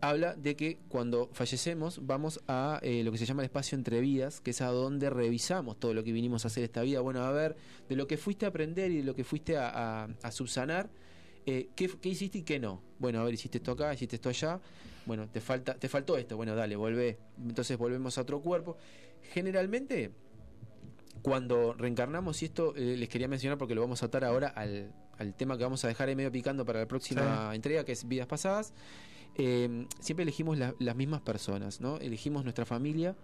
[0.00, 4.00] habla de que cuando fallecemos vamos a eh, lo que se llama el espacio entre
[4.00, 7.00] vidas, que es a donde revisamos todo lo que vinimos a hacer esta vida.
[7.00, 7.56] Bueno, a ver,
[7.88, 9.68] de lo que fuiste a aprender y de lo que fuiste a,
[10.04, 10.90] a- a subsanar,
[11.46, 12.80] eh, ¿qué, qué hiciste y qué no?
[12.98, 14.60] Bueno, a ver, hiciste esto acá, hiciste esto allá.
[15.06, 16.36] Bueno, te falta, te faltó esto.
[16.36, 17.18] Bueno, dale, volvé.
[17.46, 18.78] Entonces volvemos a otro cuerpo.
[19.32, 20.10] Generalmente,
[21.22, 24.92] cuando reencarnamos, y esto eh, les quería mencionar porque lo vamos a atar ahora al,
[25.18, 28.06] al tema que vamos a dejar ahí medio picando para la próxima entrega, que es
[28.06, 28.72] vidas pasadas,
[29.36, 31.98] eh, siempre elegimos la- las mismas personas, ¿no?
[31.98, 33.16] Elegimos nuestra familia,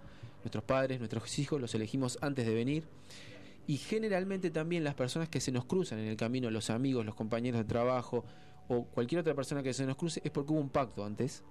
[0.42, 2.84] nuestros padres, nuestros hijos, los elegimos antes de venir.
[3.66, 7.14] Y generalmente también las personas que se nos cruzan en el camino, los amigos, los
[7.14, 8.24] compañeros de trabajo
[8.68, 11.44] o cualquier otra persona que se nos cruce, es porque hubo un pacto antes,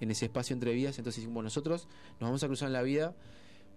[0.00, 0.98] en ese espacio entre vidas.
[0.98, 1.88] Entonces, decimos, nosotros
[2.20, 3.14] nos vamos a cruzar en la vida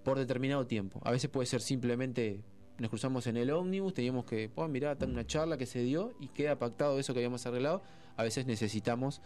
[0.03, 1.01] por determinado tiempo.
[1.03, 2.41] A veces puede ser simplemente
[2.77, 6.13] nos cruzamos en el ómnibus, teníamos que, oh, mirá, está una charla que se dio
[6.21, 7.81] y queda pactado eso que habíamos arreglado.
[8.15, 9.21] A veces necesitamos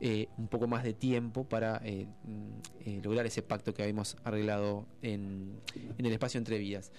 [0.00, 2.48] eh, un poco más de tiempo para eh, mm,
[2.84, 5.60] eh, lograr ese pacto que habíamos arreglado en,
[5.98, 6.92] el espacio entre vidas.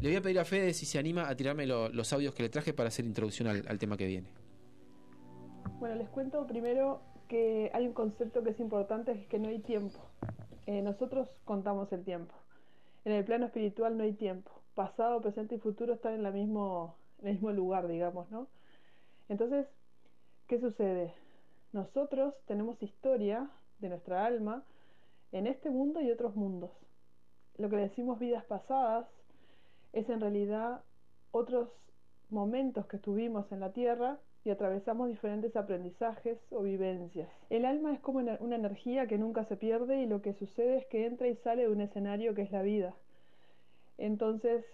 [0.00, 2.42] Le voy a pedir a Fede si se anima a tirarme lo- los audios que
[2.42, 4.28] le traje para hacer introducción al, tema que viene.
[5.78, 9.60] Bueno, les cuento primero que hay un concepto que es importante, es que no hay
[9.60, 9.98] tiempo.
[10.66, 12.32] Nosotros contamos el tiempo.
[13.04, 14.50] En el plano espiritual no hay tiempo.
[14.74, 18.46] Pasado, presente y futuro están en, la en el mismo lugar, digamos, ¿no?
[19.28, 19.66] Entonces,
[20.46, 21.12] ¿qué sucede?
[21.72, 23.48] Nosotros tenemos historia
[23.78, 24.64] de nuestra alma
[25.32, 26.70] en este mundo y otros mundos.
[27.58, 29.06] Lo que decimos vidas pasadas
[29.92, 30.82] es en realidad
[31.30, 31.68] otros
[32.28, 37.28] momentos que estuvimos en la Tierra y atravesamos diferentes aprendizajes o vivencias.
[37.50, 40.78] El alma es como una una energía que nunca se pierde y lo que sucede
[40.78, 42.94] es que entra y sale de un escenario que es la vida.
[43.98, 44.64] Entonces,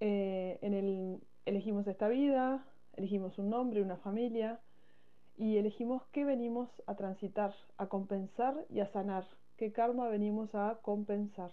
[0.00, 4.60] eh, en el, elegimos esta vida, elegimos un nombre, una familia
[5.42, 9.24] y elegimos qué venimos a transitar, a compensar y a sanar,
[9.56, 11.50] qué karma venimos a compensar.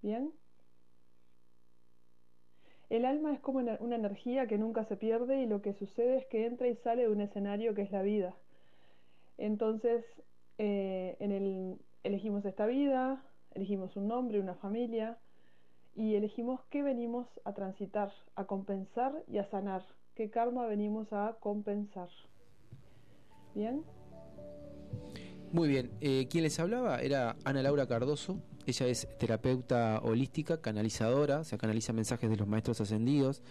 [0.00, 0.32] Bien,
[2.88, 6.26] El alma es como una, energía que nunca se pierde y lo que sucede es
[6.28, 8.34] que entra y sale de un escenario que es la vida.
[9.36, 10.02] Entonces,
[10.56, 11.18] eh,
[12.02, 13.22] elegimos esta vida,
[13.52, 15.18] elegimos un nombre, una familia
[15.94, 19.82] y elegimos qué venimos a transitar, a compensar y a sanar,
[20.14, 22.08] qué karma venimos a compensar.
[23.58, 23.82] ¿Bien?
[25.50, 28.40] Muy bien, eh, quien les hablaba era Ana Laura Cardoso.
[28.66, 33.42] Ella es terapeuta holística, canalizadora, o sea, canaliza mensajes de los maestros ascendidos.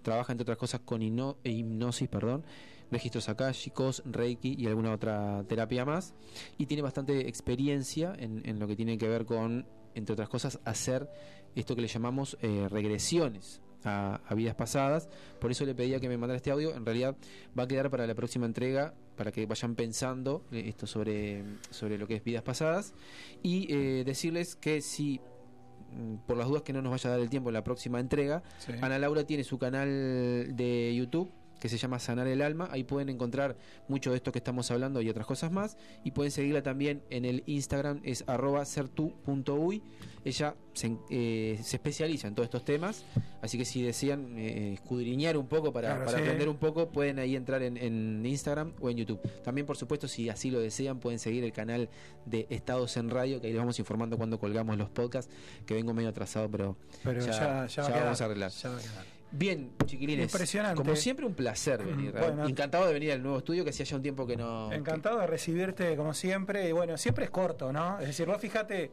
[0.00, 2.42] Trabaja, entre otras cosas, con eh, hipnosis, perdón,
[2.90, 6.14] registros akáshicos, reiki y alguna otra terapia más.
[6.56, 10.58] Y tiene bastante experiencia en, en lo que tiene que ver con, entre otras cosas,
[10.64, 11.06] hacer
[11.54, 15.10] esto que le llamamos eh, regresiones a, a vidas pasadas.
[15.38, 16.74] Por eso le pedía que me mandara este audio.
[16.74, 17.14] En realidad
[17.58, 21.98] va a quedar para la próxima entrega, para que vayan pensando eh, esto sobre, sobre
[21.98, 22.94] lo que es vidas pasadas.
[23.42, 25.20] Y eh, decirles que si,
[25.92, 28.00] mm, por las dudas que no nos vaya a dar el tiempo en la próxima
[28.00, 28.72] entrega, Sí.
[28.80, 31.30] Ana Laura tiene su canal de YouTube
[31.60, 32.68] que se llama Sanar el Alma.
[32.72, 33.56] Ahí pueden encontrar
[33.86, 35.76] mucho de esto que estamos hablando y otras cosas más.
[36.02, 39.82] Y pueden seguirla también en el Instagram, es arroba sertu.uy.
[40.24, 43.04] Ella se, eh, se especializa en todos estos temas.
[43.42, 46.24] Así que si desean eh, escudriñar un poco para, Claro, para sí.
[46.24, 49.20] aprender un poco, pueden ahí entrar en, en Instagram o en YouTube.
[49.42, 51.88] También, por supuesto, si así lo desean, pueden seguir el canal
[52.26, 55.32] de Estados en Radio, que ahí les vamos informando cuando colgamos los podcasts,
[55.66, 58.50] que vengo medio atrasado, pero, Pero ya, vamos a arreglar.
[58.64, 59.19] va a.
[59.32, 60.32] Bien, chiquilines.
[60.32, 60.76] Impresionante.
[60.76, 62.12] Como siempre, un placer venir.
[62.12, 62.46] Bueno.
[62.46, 64.72] Encantado de venir al nuevo estudio, que hacía ya un tiempo que no.
[64.72, 66.68] Encantado de recibirte como siempre.
[66.68, 67.98] Y bueno, siempre es corto, ¿no?
[68.00, 68.90] Es decir, vos fíjate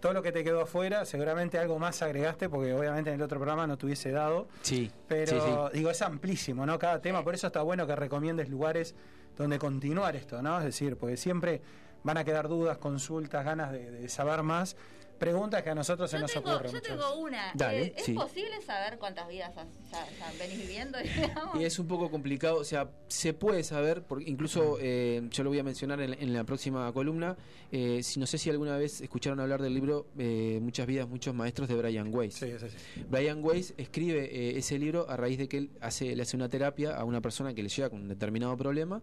[0.00, 3.38] todo lo que te quedó afuera, seguramente algo más agregaste, porque obviamente en el otro
[3.38, 4.48] programa no te hubiese dado.
[4.62, 5.78] Sí, Pero sí, sí.
[5.78, 6.78] digo, es amplísimo, ¿no?
[6.78, 8.94] Cada tema, por eso está bueno que recomiendes lugares
[9.36, 10.58] donde continuar esto, ¿no?
[10.58, 11.60] Es decir, porque siempre
[12.04, 14.76] van a quedar dudas, consultas, ganas de, de saber más,
[15.18, 16.72] preguntas que a nosotros se Yo nos tengo, ocurren.
[16.72, 17.52] yo tengo una.
[17.54, 18.14] Dale, Eh, ¿Es sí.
[18.14, 20.98] posible saber cuántas vidas has- ya, ya venís viviendo?
[21.02, 21.60] digamos?
[21.60, 25.50] Y es un poco complicado, o sea, se puede saber, porque incluso eh, yo lo
[25.50, 27.36] voy a mencionar en, en la próxima columna.
[27.70, 31.34] eh, si no sé si alguna vez escucharon hablar del libro eh, Muchas vidas, muchos
[31.34, 32.34] maestros de Brian Weiss.
[32.34, 32.76] Sí, es así.
[33.10, 36.48] Brian Weiss escribe eh, ese libro a raíz de que él hace, le hace una
[36.48, 39.02] terapia a una persona que le llega con un determinado problema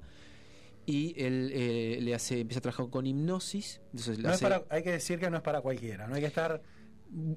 [0.86, 3.82] y él eh, le hace empieza a trabajar con hipnosis.
[3.92, 6.28] Entonces No es para- hay que decir que no es para cualquiera, no hay que
[6.28, 6.62] estar...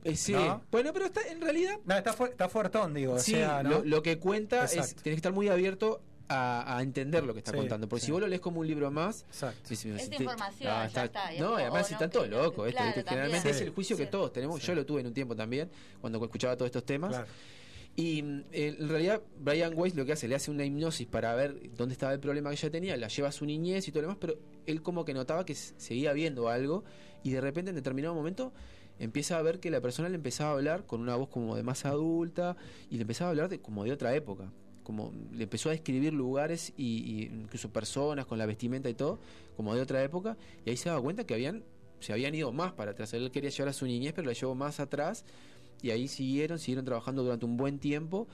[0.04, 0.32] eh, sí.
[0.32, 0.62] ¿no?
[0.70, 3.18] Bueno, pero está, en realidad No, está, fu- está fuertón, digo.
[3.18, 3.70] sí, o sea, ¿no?
[3.70, 5.02] lo, lo que cuenta es Exacto.
[5.02, 7.88] tienes que estar muy abierto a, a entender lo que está Sí, contando.
[7.88, 8.06] Porque sí.
[8.06, 9.60] si vos lo lees como un libro más, Exacto.
[9.64, 12.70] Sí, sí, Esta sí, te- información, ah, ya está, es No, además están todos locos.
[12.70, 14.60] Generalmente es el juicio que todos tenemos.
[14.60, 14.66] Sí.
[14.66, 15.70] Yo lo tuve en un tiempo también,
[16.02, 17.10] cuando escuchaba todos estos temas.
[17.12, 17.26] Claro.
[17.98, 21.74] Y mm, en realidad Brian Weiss lo que hace, le hace una hipnosis para ver
[21.76, 24.08] dónde estaba el problema que ella tenía, la lleva a su niñez y todo lo
[24.08, 26.84] demás, pero él como que notaba que seguía viendo algo
[27.24, 28.52] y de repente en determinado momento
[29.00, 31.64] empieza a ver que la persona le empezaba a hablar con una voz como de
[31.64, 32.56] más adulta
[32.88, 34.52] y le empezaba a hablar de como de otra época.
[34.84, 39.18] Como le empezó a describir lugares y, y incluso personas con la vestimenta y todo,
[39.56, 41.64] como de otra época, y ahí se daba cuenta que habían
[42.00, 43.12] se habían ido más para atrás.
[43.14, 45.24] Él quería llevar a su niñez, pero la llevó más atrás
[45.82, 48.26] y ahí siguieron, siguieron trabajando durante un buen tiempo.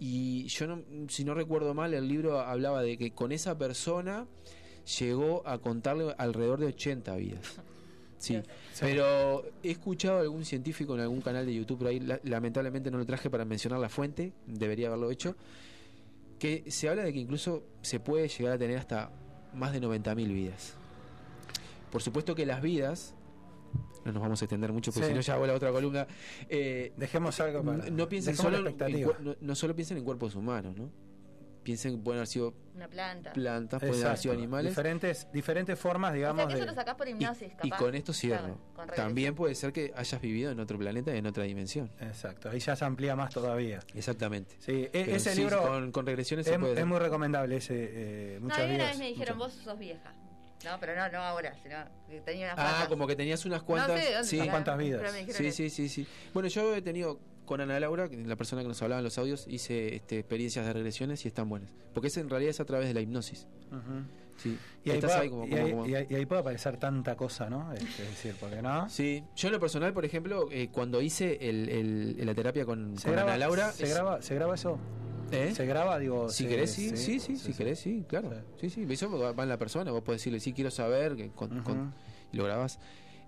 [0.00, 4.26] Y yo, no, si no recuerdo mal, el libro hablaba de que con esa persona
[4.98, 7.60] llegó a contarle alrededor de 80 vidas.
[8.20, 8.36] Sí,
[8.80, 12.90] pero he escuchado a algún científico en algún canal de YouTube, por ahí la- lamentablemente
[12.90, 15.36] no lo traje para mencionar la fuente, debería haberlo hecho,
[16.40, 19.12] que se habla de que incluso se puede llegar a tener hasta
[19.54, 20.74] más de 90.000 vidas.
[21.92, 23.14] Por supuesto que las vidas,
[24.04, 25.12] no nos vamos a extender mucho porque Sí.
[25.12, 26.06] si no ya hago la otra columna,
[26.48, 27.78] eh, Dejemos algo para...
[27.78, 28.76] no, no piensen solo en,
[29.22, 30.90] no, no solo piensen en cuerpos humanos, ¿no?
[31.62, 33.30] Piensen que pueden haber sido Una planta.
[33.34, 34.70] plantas, pueden haber sido animales.
[34.70, 36.66] Diferentes, diferentes formas, O digamos, eso de...
[36.66, 37.76] lo sacás por Y, hipnosis, y capaz.
[37.78, 38.38] con esto cierro.
[38.44, 39.06] Claro, con regresión.
[39.08, 41.90] También puede ser que hayas vivido en otro planeta y en otra dimensión.
[42.00, 43.80] Exacto, ahí ya se amplía más todavía.
[43.94, 44.54] Exactamente.
[44.60, 46.86] Sí, e- Pero ese sí, libro con, con regresiones es, se puede es dar.
[46.86, 49.78] muy recomendable, ese eh, No, muchas a mí una vez me dijeron, muchas- vos sos
[49.78, 50.14] vieja.
[50.64, 51.76] No, pero no, no ahora, sino
[52.08, 52.88] que tenía unas Ah, cuantas.
[52.88, 53.88] como que tenías unas cuantas.
[53.90, 54.36] No sé de dónde sí.
[54.36, 54.78] Unas sacaron, cuantas
[55.24, 55.36] vidas.
[55.36, 56.06] Sí, sí, sí, sí.
[56.34, 59.16] Bueno, yo he tenido con Ana Laura, es la persona que nos hablaba en los
[59.18, 61.70] audios, hice este, experiencias de regresiones y están buenas.
[61.94, 63.46] Porque es en realidad es a través de la hipnosis.
[64.36, 64.56] Sí.
[64.84, 66.40] Y ahí, Estás puede, ahí como- y como- ahí- como- y ahí- y ahí puede
[66.42, 67.72] aparecer tanta cosa, ¿no?
[67.72, 68.88] Este, Es decir, porque no.
[68.88, 72.96] Sí, yo en lo personal, por ejemplo, eh, cuando hice el, el- la terapia con,
[72.98, 74.78] ¿Se con graba, Ana Laura, ¿se, es- graba, ¿Se graba eso?
[75.30, 75.54] ¿Eh?
[75.54, 75.98] ¿Se graba?
[75.98, 78.30] Digo, Si se- querés, sí, sí, sí, si querés, sí, claro.
[78.60, 81.52] Sí, sí, eso va en la persona, vos podés decirle, sí, quiero saber, que con-
[81.52, 81.62] Ujú.
[81.64, 81.94] con-
[82.32, 82.78] y lo grabás.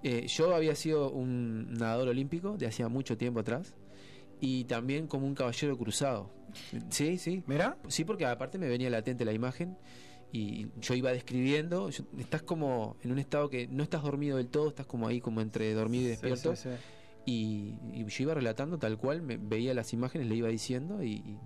[0.02, 3.74] Eh, yo había sido un nadador olímpico de hacía mucho tiempo atrás
[4.40, 6.30] y también como un caballero cruzado.
[6.88, 7.42] Sí, sí.
[7.46, 9.76] Mira, Sí, porque aparte me venía latente la imagen
[10.32, 14.48] y yo iba describiendo, yo- estás como en un estado que no estás dormido del
[14.48, 16.56] todo, estás como ahí como entre dormido y despierto.
[16.56, 16.76] Sí, sí, sí.
[17.26, 21.12] Y, y yo iba relatando tal cual, me, veía las imágenes, le iba diciendo y,
[21.16, 21.38] y-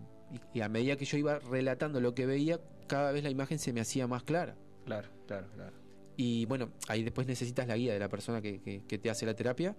[0.52, 3.72] y a medida que yo iba relatando lo que veía, cada vez la imagen se
[3.72, 4.56] me hacía más clara.
[4.84, 5.72] Claro, claro, claro.
[6.16, 9.26] Y bueno, ahí después necesitas la guía de la persona que, que- que te hace
[9.26, 9.74] la terapia,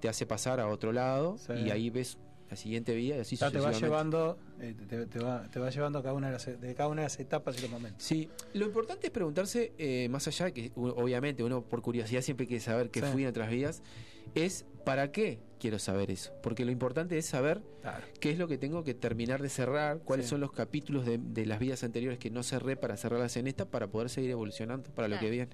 [0.00, 1.52] te hace pasar a otro lado Sí.
[1.54, 2.16] y ahí ves
[2.48, 5.70] la siguiente vida y así Ya te va llevando, eh, te, te va, te va
[5.70, 8.02] llevando a cada una de las, de cada una de las etapas y los momentos.
[8.02, 12.46] Sí, lo importante es preguntarse, eh, más allá de que obviamente uno por curiosidad siempre
[12.48, 13.06] quiere saber qué Sí.
[13.12, 13.82] fui en otras vidas,
[14.34, 16.32] es para qué quiero saber eso.
[16.42, 18.06] Porque lo importante es saber Claro.
[18.18, 20.30] qué es lo que tengo que terminar de cerrar, cuáles Sí.
[20.30, 23.66] son los capítulos de, de las vidas anteriores que no cerré para cerrarlas en esta,
[23.66, 25.50] para poder seguir evolucionando para lo que viene.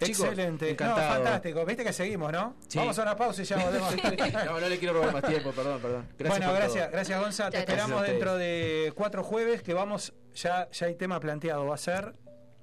[0.00, 0.64] Chicos, Excelente.
[0.66, 1.14] No, encantado.
[1.14, 1.64] fantástico.
[1.64, 2.56] Viste que seguimos, ¿no?
[2.66, 2.78] Sí.
[2.78, 3.94] Vamos a una pausa y ya volvemos.
[4.46, 6.08] no, no le quiero robar más tiempo, perdón, perdón.
[6.18, 6.92] Gracias bueno, por gracias, todo.
[6.92, 7.50] gracias Gonza.
[7.50, 11.78] Te esperamos dentro de cuatro jueves que vamos, ya, ya hay tema planteado, va a
[11.78, 12.14] ser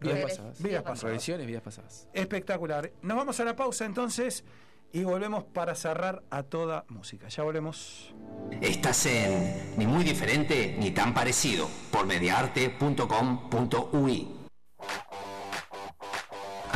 [0.02, 0.62] Vidas Vidas pasadas.
[0.64, 1.04] Vidas pasadas.
[1.04, 2.08] Revisiones, vidas pasadas.
[2.14, 2.92] espectacular.
[3.02, 4.44] Nos vamos a la pausa entonces
[4.92, 7.28] y volvemos para cerrar a toda música.
[7.28, 8.14] Ya volvemos.
[8.62, 14.28] Estás en Ni muy diferente ni tan parecido por mediarte.com.ui.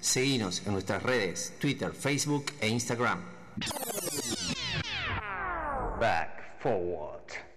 [0.00, 3.20] Seguinos en nuestras redes, Twitter, Facebook e Instagram.
[6.00, 7.49] Back forward.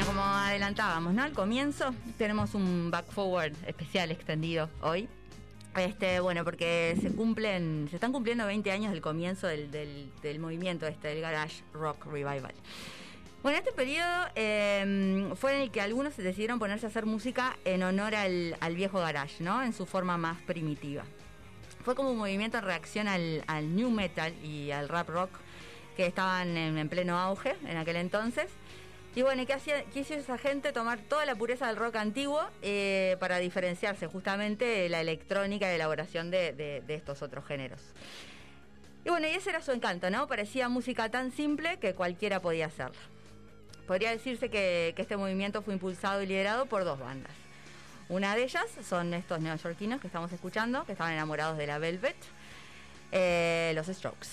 [0.00, 1.22] Bueno, como adelantábamos, ¿no?
[1.24, 5.10] Al comienzo tenemos un back forward especial extendido hoy.
[5.76, 10.38] Este, bueno, porque se cumplen, se están cumpliendo 20 años del comienzo del, del- del
[10.38, 12.54] movimiento este, del Garage Rock Revival.
[13.42, 17.82] Bueno, este periodo eh, fue en el que algunos decidieron ponerse a hacer música en
[17.82, 19.62] honor al, al viejo garage, ¿no?
[19.62, 21.04] En su forma más primitiva.
[21.84, 25.30] Fue como un movimiento en reacción al, al new metal y al rap rock
[25.96, 28.46] que estaban en, en pleno auge en aquel entonces.
[29.14, 30.72] Y bueno, ¿y ¿qué, hacía, qué hizo esa gente?
[30.72, 35.74] Tomar toda la pureza del rock antiguo eh, para diferenciarse justamente de la electrónica y
[35.74, 37.80] elaboración de, estos otros géneros.
[39.04, 40.28] Y bueno, y ese era su encanto, ¿no?
[40.28, 43.00] Parecía música tan simple que cualquiera podía hacerla.
[43.86, 47.32] Podría decirse que, que este movimiento fue impulsado y liderado por dos bandas.
[48.08, 52.16] Una de ellas son estos neoyorquinos que estamos escuchando, que estaban enamorados de la Velvet,
[53.10, 54.28] eh, los Strokes.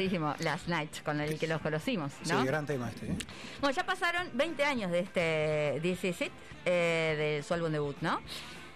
[0.00, 2.40] Conocidísimo Last Night, con el que los conocimos, ¿no?
[2.40, 3.06] Sí, gran tema este.
[3.06, 3.16] ¿eh?
[3.60, 6.32] Bueno, ya pasaron 20 años de este This Is It,
[6.64, 8.20] eh, de su álbum debut, ¿no?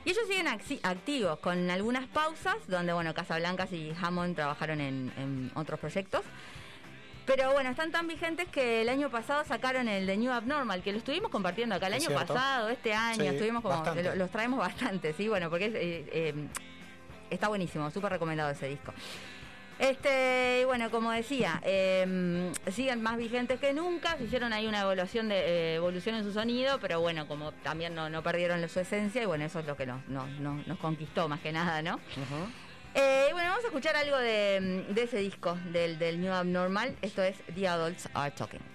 [0.04, 5.12] Y ellos siguen acti- activos, con algunas pausas, donde, bueno, Casablancas y Hammond trabajaron en,
[5.16, 6.22] en otros proyectos.
[7.24, 10.92] Pero bueno, están tan vigentes que el año pasado sacaron el de New Abnormal, que
[10.92, 12.34] lo estuvimos compartiendo acá el Es año cierto.
[12.34, 16.04] pasado, este año, Sí, estuvimos como, lo- los traemos bastante, sí, bueno, porque es, eh,
[16.12, 16.34] eh,
[17.30, 18.92] está buenísimo, súper recomendado ese disco.
[19.78, 24.80] Este, y bueno, como decía, eh, siguen más vigentes que nunca, se hicieron ahí una
[24.82, 28.80] evaluación de eh, evolución en su sonido, pero bueno, como también no, no perdieron su
[28.80, 31.82] esencia, y bueno, eso es lo que nos, nos, nos- nos conquistó más que nada,
[31.82, 31.98] ¿no?
[32.94, 36.94] Eh, y bueno, vamos a escuchar algo de, de ese disco, del, del New Abnormal,
[37.02, 38.73] esto es The Adults Are Talking.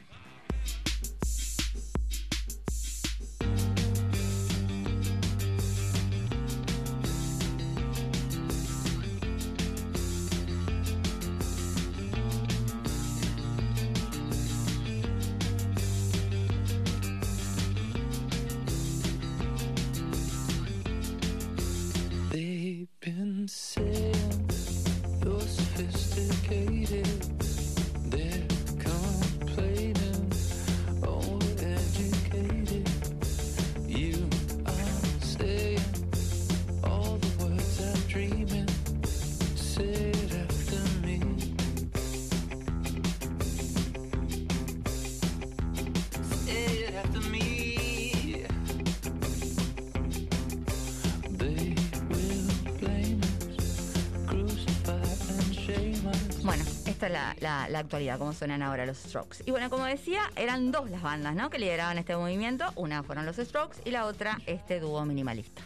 [57.10, 59.44] La- la actualidad, cómo suenan ahora los Strokes.
[59.46, 61.50] Y bueno, como decía, eran dos las bandas ¿no?
[61.50, 62.66] que lideraban este movimiento.
[62.76, 65.62] Una fueron los Strokes y la otra este dúo minimalista.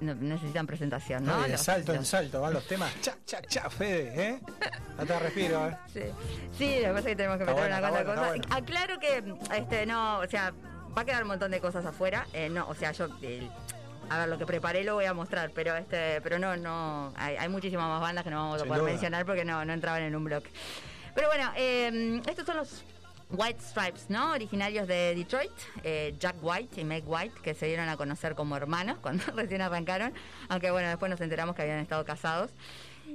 [0.00, 1.32] Necesitan presentación, ¿no?
[1.34, 2.92] No, y de Los- salto en salto van los temas.
[3.00, 4.40] Cha, cha, cha, Fede, ¿eh?
[4.98, 5.76] Hasta respiro, ¿eh?
[5.92, 6.00] Sí,
[6.56, 8.34] sí, lo que pasa es que tenemos que meter bueno, una bueno, cosa.
[8.36, 10.52] está Aclaro que, este, no, o sea,
[10.96, 12.26] va a quedar un montón de cosas afuera.
[12.32, 13.08] eh, no, o sea, yo,
[14.08, 17.36] a ver, lo que preparé lo voy a mostrar, pero este, pero no, no, hay,
[17.36, 18.90] hay muchísimas más bandas que no vamos a Sin poder duda.
[18.92, 20.50] mencionar porque no, no entraban en un bloque.
[21.14, 22.84] Pero bueno, eh, estos son los
[23.30, 24.32] White Stripes, ¿no?
[24.32, 25.50] Originarios de Detroit,
[25.82, 29.62] eh, Jack White y Meg White, que se dieron a conocer como hermanos cuando recién
[29.62, 30.12] arrancaron,
[30.48, 32.52] aunque bueno, después nos enteramos que habían estado casados.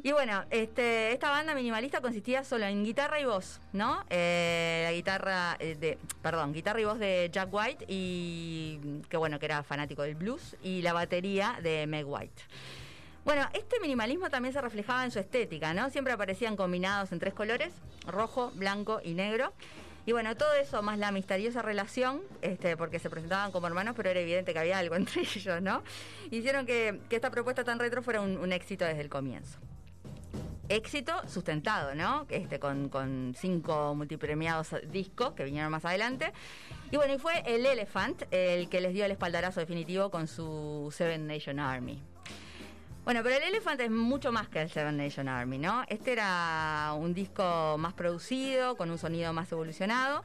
[0.03, 4.03] Y bueno, este, esta banda minimalista consistía solo en guitarra y voz, ¿no?
[4.09, 9.37] Eh, la guitarra eh, de, perdón, guitarra y voz de Jack White y que bueno,
[9.37, 12.43] que era fanático del blues y la batería de Meg White.
[13.25, 15.89] Bueno, este minimalismo también se reflejaba en su estética, ¿no?
[15.89, 17.71] Siempre aparecían combinados en tres colores,
[18.07, 19.53] rojo, blanco y negro.
[20.05, 24.09] Y bueno, todo eso más la misteriosa relación, este, porque se presentaban como hermanos, pero
[24.09, 25.83] era evidente que había algo entre ellos, ¿no?
[26.31, 29.59] Hicieron que, esta propuesta tan retro fuera un, un éxito desde el comienzo.
[30.69, 32.25] Éxito sustentado, ¿no?
[32.29, 36.31] Este, con, con cinco multipremiados discos que vinieron más adelante.
[36.91, 40.89] Y bueno, y fue el Elephant el que les dio el espaldarazo definitivo con su
[40.95, 42.01] Seven Nation Army.
[43.03, 45.83] Bueno, pero el Elephant es mucho más que el Seven Nation Army, ¿no?
[45.89, 50.23] Este era un disco más producido, con un sonido más evolucionado,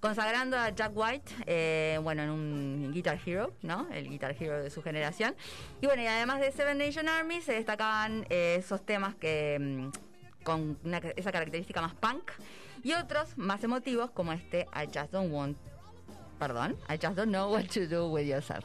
[0.00, 3.86] consagrando a Jack White, eh, bueno, en un Guitar Hero, ¿no?
[3.92, 5.36] El Guitar Hero de su generación.
[5.80, 10.42] Y bueno, y además de Seven Nation Army se destacaban eh, esos temas que mm,
[10.44, 12.32] con una- esa característica más punk
[12.82, 15.56] y otros más emotivos como este I Just Don't Want,
[16.40, 18.64] perdón, I Just Don't Know What to Do With Yourself.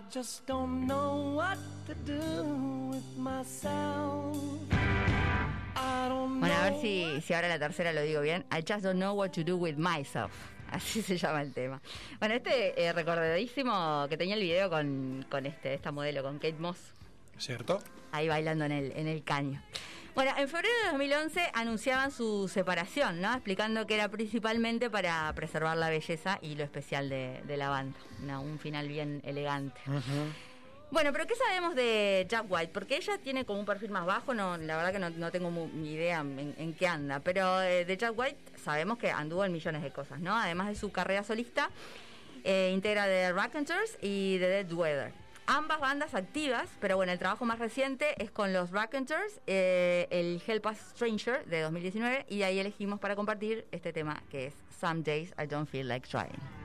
[0.00, 4.34] I just don't know what to do with myself.
[5.76, 8.46] I don't Bueno, a ver si, si ahora la tercera lo digo bien.
[8.50, 10.32] I just don't know what to do with myself.
[10.72, 11.82] Así se llama el tema.
[12.18, 16.56] Bueno, este eh, recordadísimo que tenía el video con, con este, esta modelo, con Kate
[16.58, 16.78] Moss,
[17.36, 17.82] ¿Cierto?
[18.12, 19.60] ahí bailando en el, en el caño.
[20.20, 23.32] Bueno, en febrero de 2011 anunciaban su separación, ¿no?
[23.32, 27.98] Explicando que era principalmente para preservar la belleza y lo especial de, de la banda.
[28.38, 29.80] Un final bien elegante.
[30.90, 32.70] Bueno, pero ¿qué sabemos de Jack White?
[32.70, 35.50] Porque ella tiene como un perfil más bajo, no, la verdad que no, no tengo
[35.72, 39.52] ni idea en, en qué anda, pero eh, de Jack White sabemos que anduvo en
[39.52, 40.36] millones de cosas, ¿no?
[40.36, 41.70] Además de su carrera solista,
[42.44, 45.19] eh, integra The Raconteurs y The Dead Weather.
[45.52, 50.40] Ambas bandas activas, pero bueno, el trabajo más reciente es con los Raconteurs, eh, el
[50.46, 55.02] Help Us Stranger de 2019, y ahí elegimos para compartir este tema que es Some
[55.02, 56.59] Days I Don't Feel Like Trying.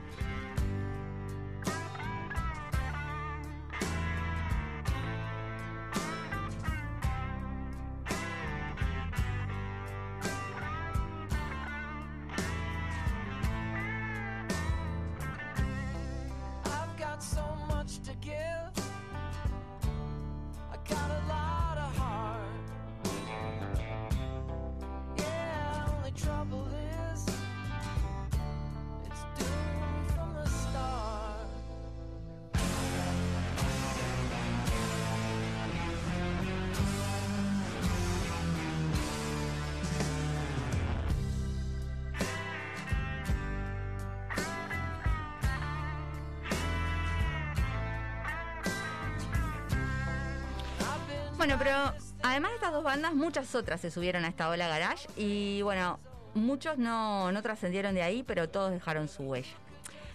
[51.36, 51.76] Bueno, pero
[52.22, 55.98] además de estas dos bandas, muchas otras se subieron a esta ola garage y bueno,
[56.34, 59.54] muchos no, no trascendieron de ahí, pero todos dejaron su huella.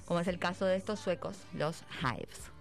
[0.06, 2.52] Como es el caso de estos suecos, los Hives.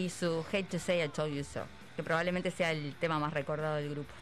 [0.00, 1.62] Y su Hate to Say I Told You So,
[1.94, 4.12] que probablemente sea el tema más recordado del grupo.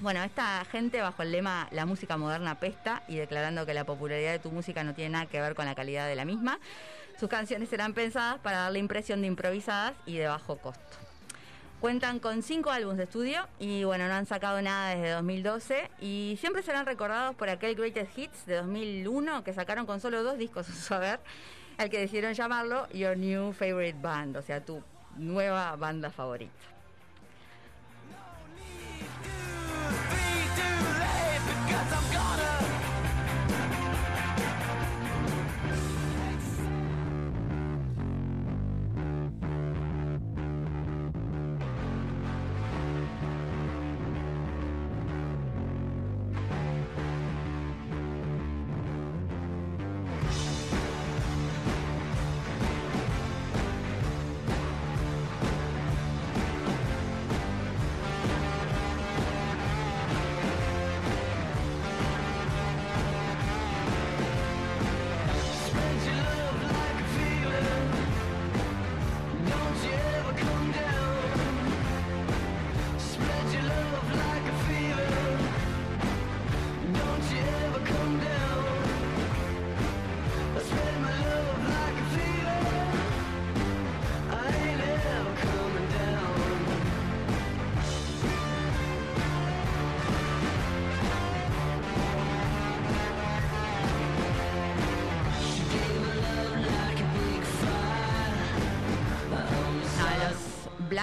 [0.00, 4.32] Bueno, esta gente bajo el lema La música moderna pesta y declarando que la popularidad
[4.32, 6.58] de tu música no tiene nada que ver con la calidad de la misma,
[7.20, 10.96] sus canciones serán pensadas para dar la impresión de improvisadas y de bajo costo.
[11.80, 16.36] Cuentan con cinco álbumes de estudio y bueno, no han sacado nada desde 2012 y
[16.40, 20.68] siempre serán recordados por aquel Greatest Hits de 2001 que sacaron con solo dos discos
[20.70, 20.94] a su
[21.76, 24.82] al que decidieron llamarlo Your New Favorite Band, o sea, tu
[25.16, 26.73] nueva banda favorita.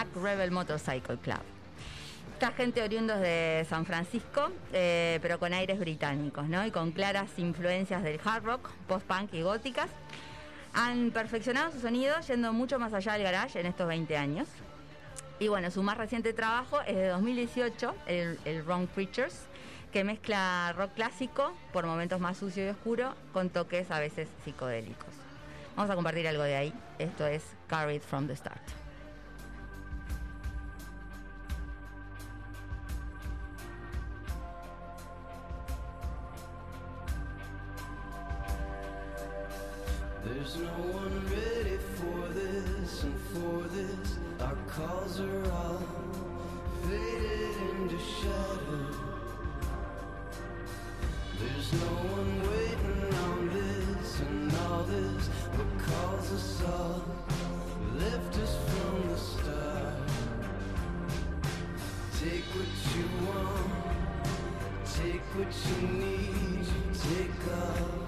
[0.02, 1.42] Black Rebel Motorcycle Club.
[2.34, 6.66] Esta gente oriundos de San Francisco, eh, pero con aires británicos, ¿no?
[6.66, 9.90] Y con claras influencias del hard rock, post-punk y góticas.
[10.74, 14.48] Han perfeccionado su sonido yendo mucho más allá del garage en estos 20 años.
[15.40, 19.46] Y bueno, su más reciente trabajo es de 2018, el, el Wrong Creatures,
[19.92, 25.14] que mezcla rock clásico por momentos más sucio y oscuro con toques a veces psicodélicos.
[25.76, 26.74] Vamos a compartir algo de ahí.
[26.98, 28.81] Esto es Carried from the Start.
[40.42, 45.84] There's no one ready for this, and for this, our calls are all
[46.82, 48.90] faded into shadow.
[51.38, 57.04] There's no one waiting on this, and all this, what calls us all,
[58.00, 59.94] left us from the start.
[62.20, 63.72] Take what you want,
[64.92, 66.66] take what you need,
[66.98, 68.02] take all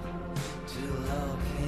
[0.65, 1.62] till all can't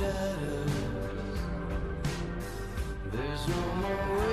[0.00, 0.70] shadows.
[3.12, 4.29] There's no more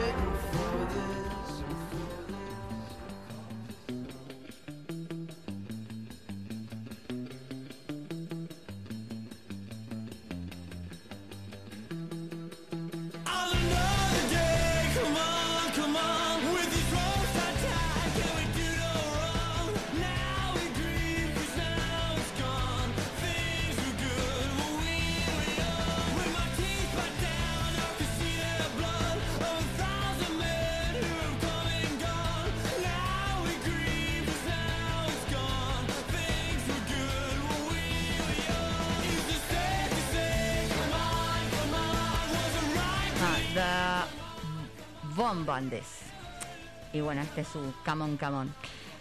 [46.94, 48.54] Y bueno, este es su Come On.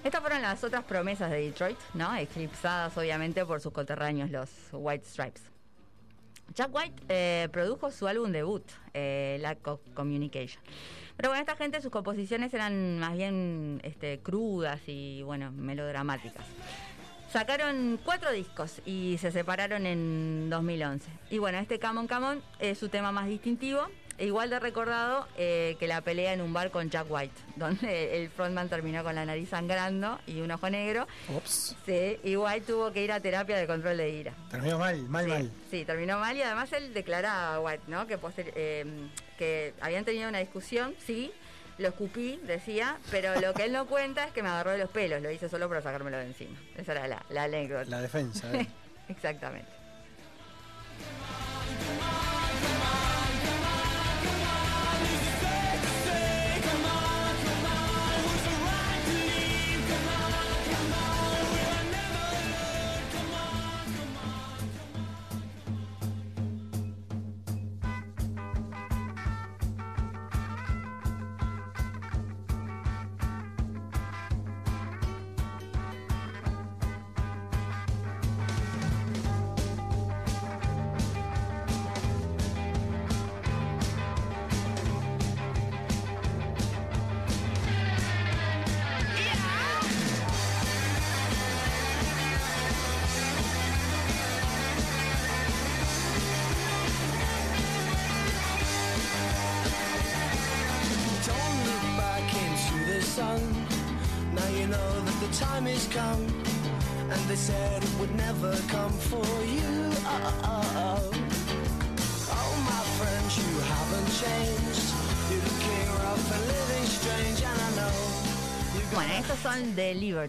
[0.04, 2.14] Estas fueron las otras promesas de Detroit, ¿no?
[2.16, 5.42] Eclipsadas obviamente por sus coterráneos, los White Stripes.
[6.54, 8.62] Jack White eh, produjo su álbum debut,
[8.94, 10.62] eh, Lack of Communication.
[11.16, 16.46] Pero bueno, esta gente, sus composiciones eran más bien este, crudas y, bueno, melodramáticas.
[17.32, 21.10] Sacaron cuatro discos y se separaron en 2011.
[21.30, 25.26] Y bueno, este Come On, Come On es su tema más distintivo, igual de recordado
[25.36, 29.14] eh, que la pelea en un bar con Jack White, donde el frontman terminó con
[29.14, 31.06] la nariz sangrando y un ojo negro.
[31.28, 31.76] Ups.
[31.84, 34.32] Sí, y White tuvo que ir a terapia de control de ira.
[34.50, 35.50] Terminó mal, mal, Sí, mal.
[35.70, 38.06] sí, terminó mal y además él declaraba a White, ¿no?
[38.06, 38.84] Que, eh,
[39.38, 41.32] que habían tenido una discusión, sí,
[41.78, 44.88] lo escupí, decía, pero lo que él no cuenta es que me agarró de los
[44.90, 46.58] pelos, lo hice solo para sacármelo de encima.
[46.74, 47.84] Esa era la, la anécdota.
[47.90, 48.50] La defensa.
[48.54, 48.66] ¿eh?
[49.08, 49.68] Exactamente.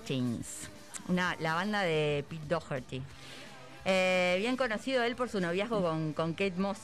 [0.01, 0.69] Libertines,
[1.07, 3.01] una, la banda de Pete Doherty.
[3.85, 6.77] Eh, bien conocido él por su noviazgo con, con Kate Moss,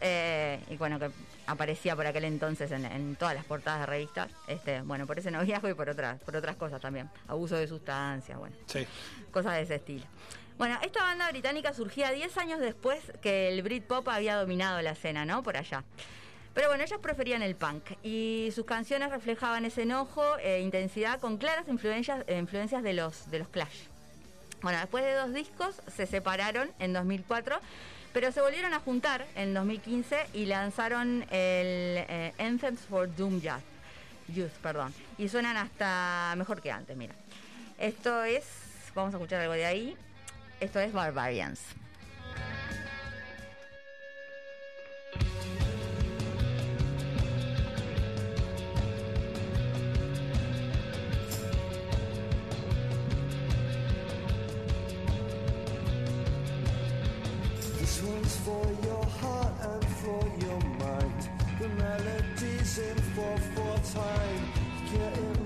[0.00, 1.10] eh, y bueno, que
[1.46, 4.28] aparecía por aquel entonces en, en todas las portadas de revistas.
[4.48, 7.08] Este, bueno, por ese noviazgo y por otras, por otras cosas también.
[7.28, 8.86] Abuso de sustancias, bueno, Sí.
[9.30, 10.04] cosas de ese estilo.
[10.58, 15.24] Bueno, esta banda británica surgía 10 años después que el Britpop había dominado la escena,
[15.24, 15.42] ¿no?
[15.42, 15.84] Por allá.
[16.58, 21.36] Pero bueno, ellos preferían el punk y sus canciones reflejaban ese enojo e intensidad con
[21.36, 23.84] claras influencias, de, los, de los Clash.
[24.60, 27.60] Bueno, después de dos discos se separaron en 2004,
[28.12, 33.62] pero se volvieron a juntar en 2015 y lanzaron el eh, Anthems for Doom Youth,
[34.34, 37.14] Youth, perdón, y suenan hasta mejor que antes, mira.
[37.78, 38.44] Esto es,
[38.96, 39.96] vamos a escuchar algo de ahí,
[40.58, 41.60] esto es Barbarians.
[58.28, 61.28] For your heart and for your mind.
[61.58, 64.52] The melody's in 4 4 time.
[64.92, 65.37] Get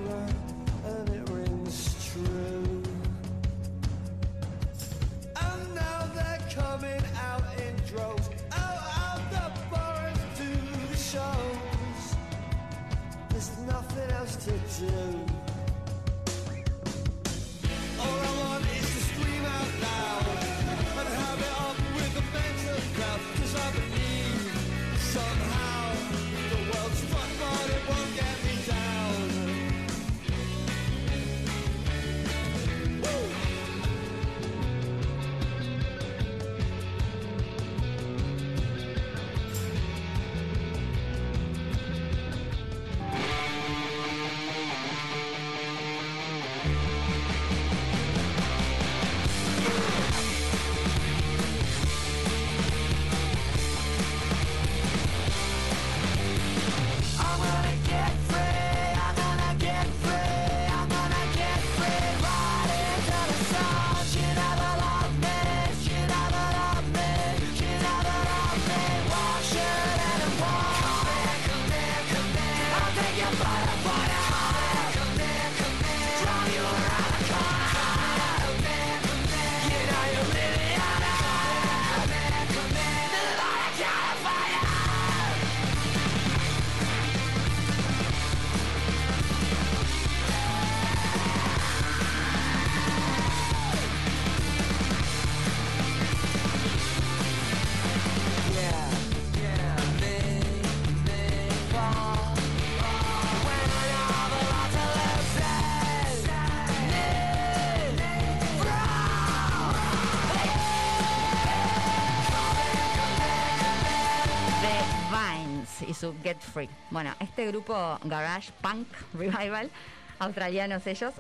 [116.33, 116.69] Get Free.
[116.91, 119.71] Bueno, este grupo Garage Punk Revival,
[120.19, 121.13] australianos ellos,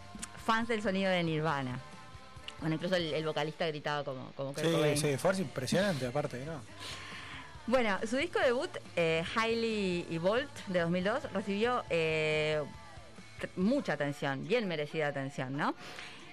[0.46, 1.78] fans del sonido de Nirvana.
[2.60, 4.96] Bueno, incluso el, el vocalista gritaba como, como Kurt Sí, Cobain.
[4.96, 6.60] sí, fuerza impresionante aparte, ¿no?
[7.66, 12.62] Bueno, su disco debut, eh, Hailey y Bolt, de 2002, recibió eh,
[13.56, 15.74] mucha atención, bien merecida atención, ¿no?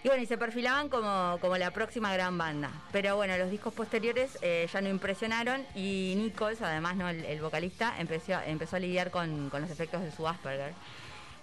[0.03, 2.71] Y bueno, y se perfilaban como, como la próxima gran banda.
[2.91, 7.09] Pero bueno, los discos posteriores eh, ya no impresionaron y Nichols, además, ¿no?
[7.09, 10.73] el, el vocalista, empezó, empezó a lidiar con, con los efectos de su Asperger.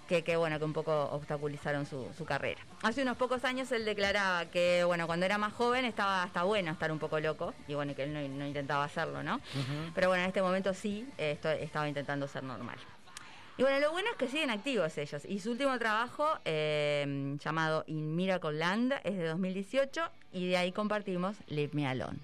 [0.07, 2.61] Que, que, bueno, que un poco obstaculizaron su, su carrera.
[2.81, 6.71] Hace unos pocos años él declaraba que bueno, cuando era más joven estaba hasta bueno
[6.71, 9.41] estar un poco loco, y bueno, que él no, no intentaba hacerlo, ¿no?
[9.93, 12.77] Pero bueno, en este momento sí, esto, estaba intentando ser normal.
[13.57, 15.25] Y bueno, lo bueno es que siguen activos ellos.
[15.25, 20.01] Y su último trabajo, eh, llamado In Miracle Land, es de 2018
[20.31, 22.19] y de ahí compartimos Leave Me Alone.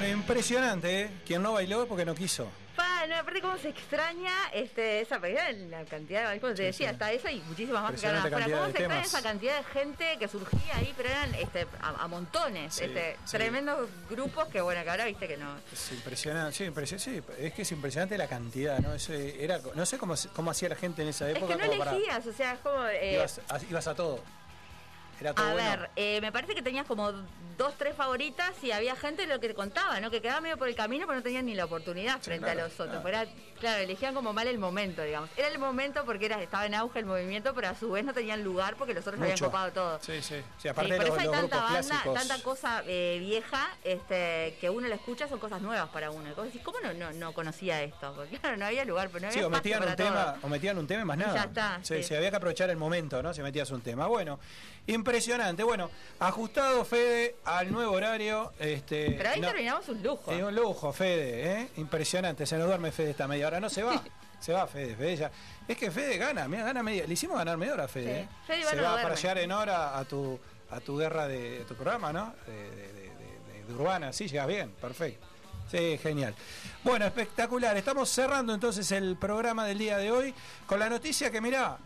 [0.00, 1.10] Bueno, impresionante, ¿eh?
[1.26, 2.48] Quien no bailó porque no quiso.
[2.76, 7.10] Pa, no, aparte cómo se extraña este, esa la cantidad de bailes, te decía, hasta
[7.10, 9.06] eso y muchísimas más que Impresionante ¿Cómo se extraña temas.
[9.08, 13.16] esa cantidad de gente que surgía ahí, pero eran este, a, a montones, Sí, este,
[13.24, 13.36] sí.
[13.36, 15.56] tremendos grupos que bueno, que ahora viste que no.
[15.72, 18.94] Es impresionante, sí, impresio- sí, es que es impresionante la cantidad, ¿no?
[18.94, 21.56] Eso era, no sé cómo, cómo hacía la gente en esa Es época.
[21.56, 22.86] que no como para- elegías, o sea, es como...
[22.86, 24.22] eh, ibas, a, ibas a todo.
[25.20, 25.68] Era todo A bueno.
[25.80, 27.10] ver, eh, me parece que tenías como
[27.56, 30.10] dos, tres favoritas y había gente lo que te contaba, ¿no?
[30.12, 32.64] Que quedaba medio por el camino pero no tenían ni la oportunidad frente claro, a
[32.64, 33.02] los otros.
[33.02, 33.08] claro.
[33.08, 33.26] Era-
[33.58, 35.28] claro, elegían como mal el momento, digamos.
[35.36, 38.14] Era el momento porque era, estaba en auge el movimiento, pero a su vez no
[38.14, 39.46] tenían lugar porque los otros habían Mucho.
[39.46, 39.98] copado todo.
[40.00, 40.36] Sí, sí.
[40.38, 42.14] Sí, Sí, aparte por de eso hay tanta banda, clásicos.
[42.14, 46.30] tanta cosa eh, vieja este, que uno la escucha, son cosas nuevas para uno.
[46.30, 48.12] Y vos decís, ¿cómo no, no, no conocía esto?
[48.14, 50.34] Porque claro, no había lugar, pero no Sí, había o espacio metían, un para tema,
[50.34, 50.46] todo.
[50.46, 51.34] o metían un tema y más Y nada.
[51.34, 52.02] ya está, Sí, sí.
[52.04, 53.34] sí, había que aprovechar el momento, ¿no?
[53.34, 54.06] Si metías un tema.
[54.06, 54.38] Bueno,
[55.08, 55.62] impresionante.
[55.62, 55.90] Bueno,
[56.20, 58.52] ajustado, Fede, al nuevo horario.
[58.58, 60.30] Este, Pero ahí no- terminamos un lujo.
[60.32, 61.68] Es un lujo, Fede, ¿eh?
[61.76, 62.44] Impresionante.
[62.46, 63.58] Se nos duerme Fede esta media hora.
[63.60, 64.02] No se va.
[64.40, 65.30] Se va Fede, Fede ya.
[65.66, 67.04] Es que Fede gana, mira, gana media.
[67.08, 68.04] Le hicimos ganar media hora a Fede.
[68.04, 68.20] Sí.
[68.20, 68.28] ¿eh?
[68.46, 70.38] Fede se no va para llegar en hora a tu
[70.70, 72.34] a tu guerra de, tu programa, ¿no?
[72.46, 75.26] De, de- de- de- de Urbana, sí, llegas bien, perfecto.
[75.68, 76.34] Sí, genial.
[76.84, 77.76] Bueno, espectacular.
[77.76, 80.32] Estamos cerrando entonces el programa del día de hoy
[80.66, 81.76] con la noticia que, mirá,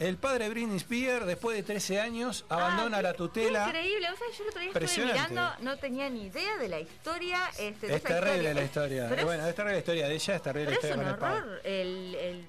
[0.00, 3.66] el padre Britney Spears, después de 13 años, abandona Ah, la qué- tutela.
[3.66, 6.80] increíble, vos sabés, yo el otro día estuve mirando, no tenía ni idea de la
[6.80, 7.50] historia.
[7.58, 9.06] Este, de Es terrible la historia.
[9.08, 11.18] Pero, bueno, es, terrible la historia de ella, es terrible la pero es historia un
[11.18, 12.46] con el horror el, el-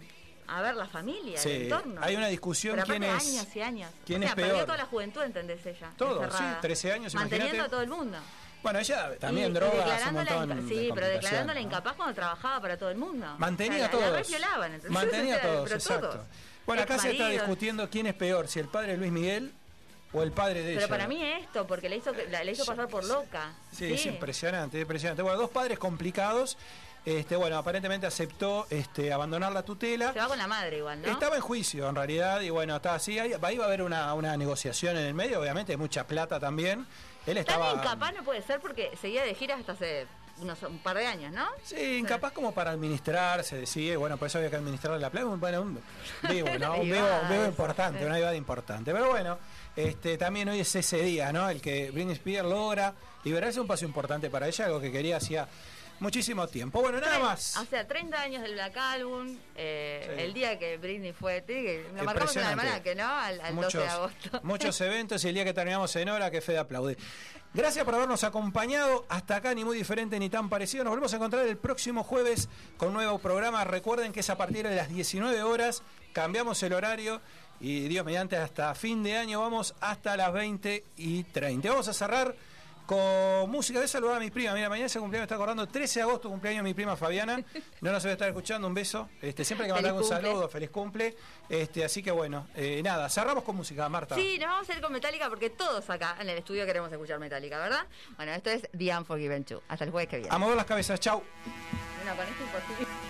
[0.51, 2.01] a ver, la familia, Sí, el entorno.
[2.03, 3.91] hay una discusión Pero quién es- años y años.
[4.05, 4.65] quién o sea, es peor.
[4.65, 5.91] toda la juventud, ¿entendés ella?
[5.95, 6.53] Todo, encerrada.
[6.55, 7.67] sí, 13 años, Manteniendo imagínate.
[7.67, 8.17] a todo el mundo.
[8.63, 12.59] Bueno, ella también Y- droga, hace un montón de Sí, pero declarándola incapaz cuando trabajaba
[12.59, 13.25] para todo el mundo.
[13.37, 14.29] Mantenía O sea, a todos.
[14.31, 14.91] La, la ¿entendés?
[14.91, 16.09] Mantenía a O sea, todos, pero exacto.
[16.09, 16.25] todos.
[16.69, 19.51] Bueno, acá se está discutiendo quién es peor, si el padre Luis Miguel
[20.13, 20.81] o el padre de ella.
[20.81, 23.53] Pero para mí esto, porque le hizo, la, le hizo pasar por loca.
[23.71, 25.23] Sí, es impresionante, impresionante.
[25.23, 26.57] Bueno, dos padres complicados.
[27.05, 30.13] Este, bueno, aparentemente aceptó este, abandonar la tutela.
[30.13, 31.09] Se va con la madre igual, ¿no?
[31.09, 33.17] Estaba en juicio en realidad y bueno, está así.
[33.17, 36.85] Ahí, ahí va a haber una, una negociación en el medio, obviamente, mucha plata también.
[37.25, 37.73] Él Tan estaba.
[37.73, 40.07] incapaz no puede ser porque seguía de giras hasta hace
[40.41, 41.47] unos, un par de años, ¿no?
[41.63, 45.09] Sí, incapaz como para administrar, se decía, y bueno, por eso había que administrar la
[45.09, 45.27] plata.
[45.27, 45.81] Un- Bueno, un
[46.29, 46.73] vivo, ¿no?
[46.75, 48.91] Un vivo, un vivo Privada, importante, una privada importante.
[48.93, 49.37] Pero bueno,
[49.75, 51.49] este, también hoy es ese día, ¿no?
[51.49, 52.93] El que Britney Spears logra
[53.23, 55.47] liberarse un paso importante para ella, algo que quería hacía
[55.99, 56.81] muchísimo tiempo.
[56.81, 57.57] Bueno, nada más.
[57.57, 60.23] O sea, 30 años del Black Album, eh, Sí.
[60.23, 62.61] el día que Britney fue, que- lo marcamos en Impresionante.
[62.61, 63.07] almanaque, ¿no?
[63.09, 64.39] Al, al 12 de agosto.
[64.43, 66.97] muchos eventos y el día que terminamos en hora, que Fede aplaude.
[67.51, 69.05] Gracias por habernos acompañado.
[69.09, 70.83] Hasta acá, ni muy diferente ni tan parecido.
[70.83, 72.47] Nos volvemos a encontrar el próximo jueves
[72.77, 73.63] con un nuevo programa.
[73.63, 75.81] Recuerden que es a partir de las 19 horas.
[76.13, 77.21] Cambiamos el horario
[77.59, 81.69] y Dios mediante hasta fin de año vamos hasta las 20 y 30.
[81.69, 82.35] Vamos a cerrar
[82.89, 83.79] con música.
[83.83, 84.51] A saludar a mi prima.
[84.53, 85.67] Mira, mañana ese cumpleaños me está acordando.
[85.67, 87.39] 13 de agosto, cumpleaños de mi prima Fabiana.
[87.81, 88.67] No nos debe estar escuchando.
[88.67, 89.09] Un beso.
[89.21, 90.49] Este, siempre hay que mandar un saludo.
[90.49, 91.15] Feliz cumple.
[91.47, 94.15] Este, así que bueno, eh, nada, cerramos con música, Marta.
[94.15, 97.19] Sí, nos vamos a ir con Metallica porque todos acá en el estudio queremos escuchar
[97.19, 97.85] Metallica, ¿verdad?
[98.17, 99.61] Bueno, esto es The Unforgiven 2.
[99.67, 100.35] Hasta el jueves que viene.
[100.35, 100.99] A mover las cabezas.
[100.99, 101.21] Chau.
[102.05, 103.08] No, con esto imposible.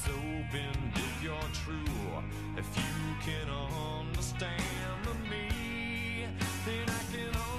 [0.00, 2.22] It's open if you're true.
[2.56, 4.60] If you can understand
[5.30, 6.26] me,
[6.64, 7.49] then I can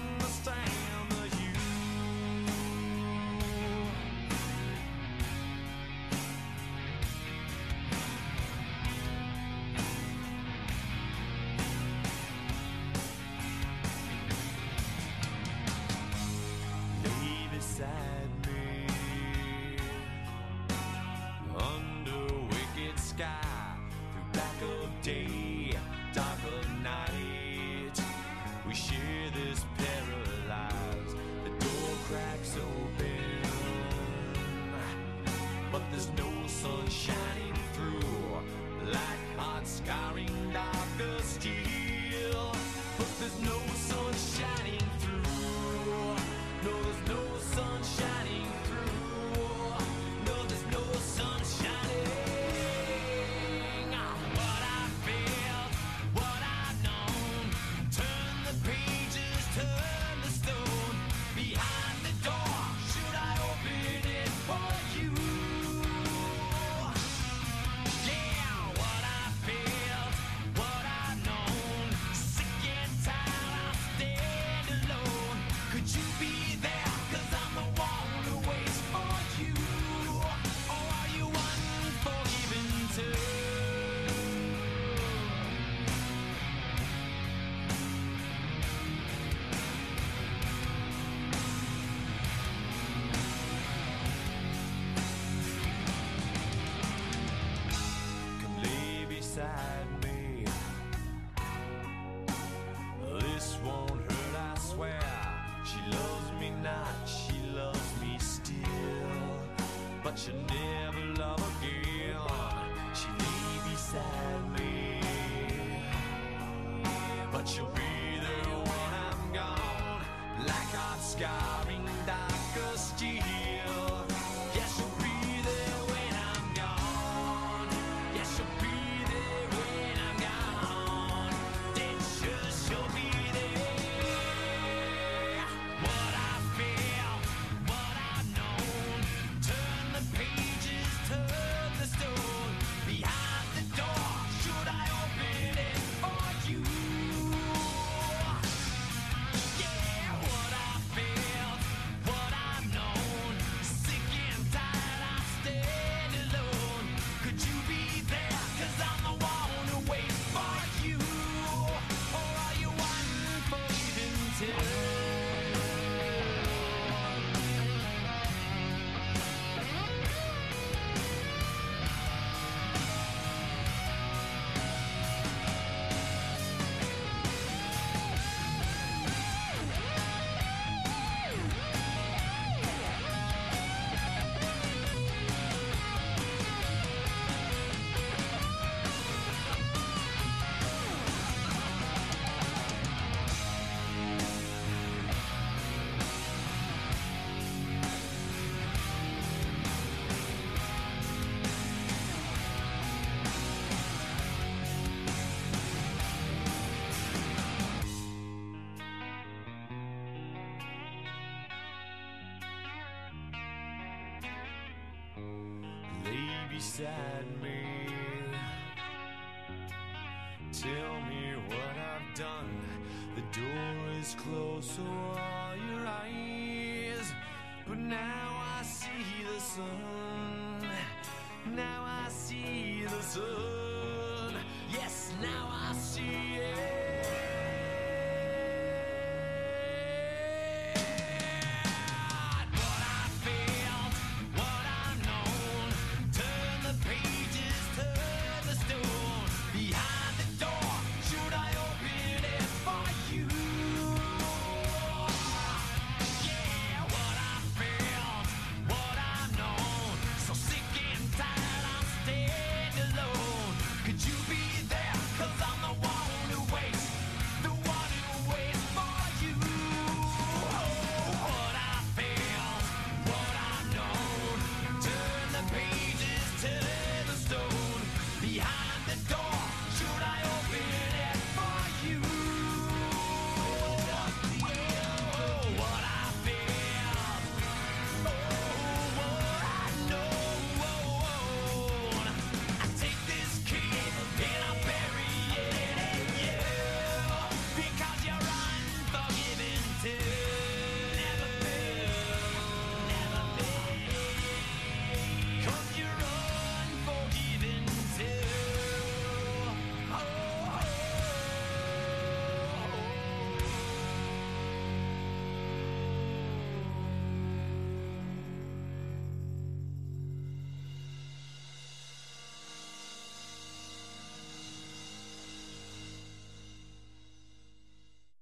[224.61, 225.10] is closed, so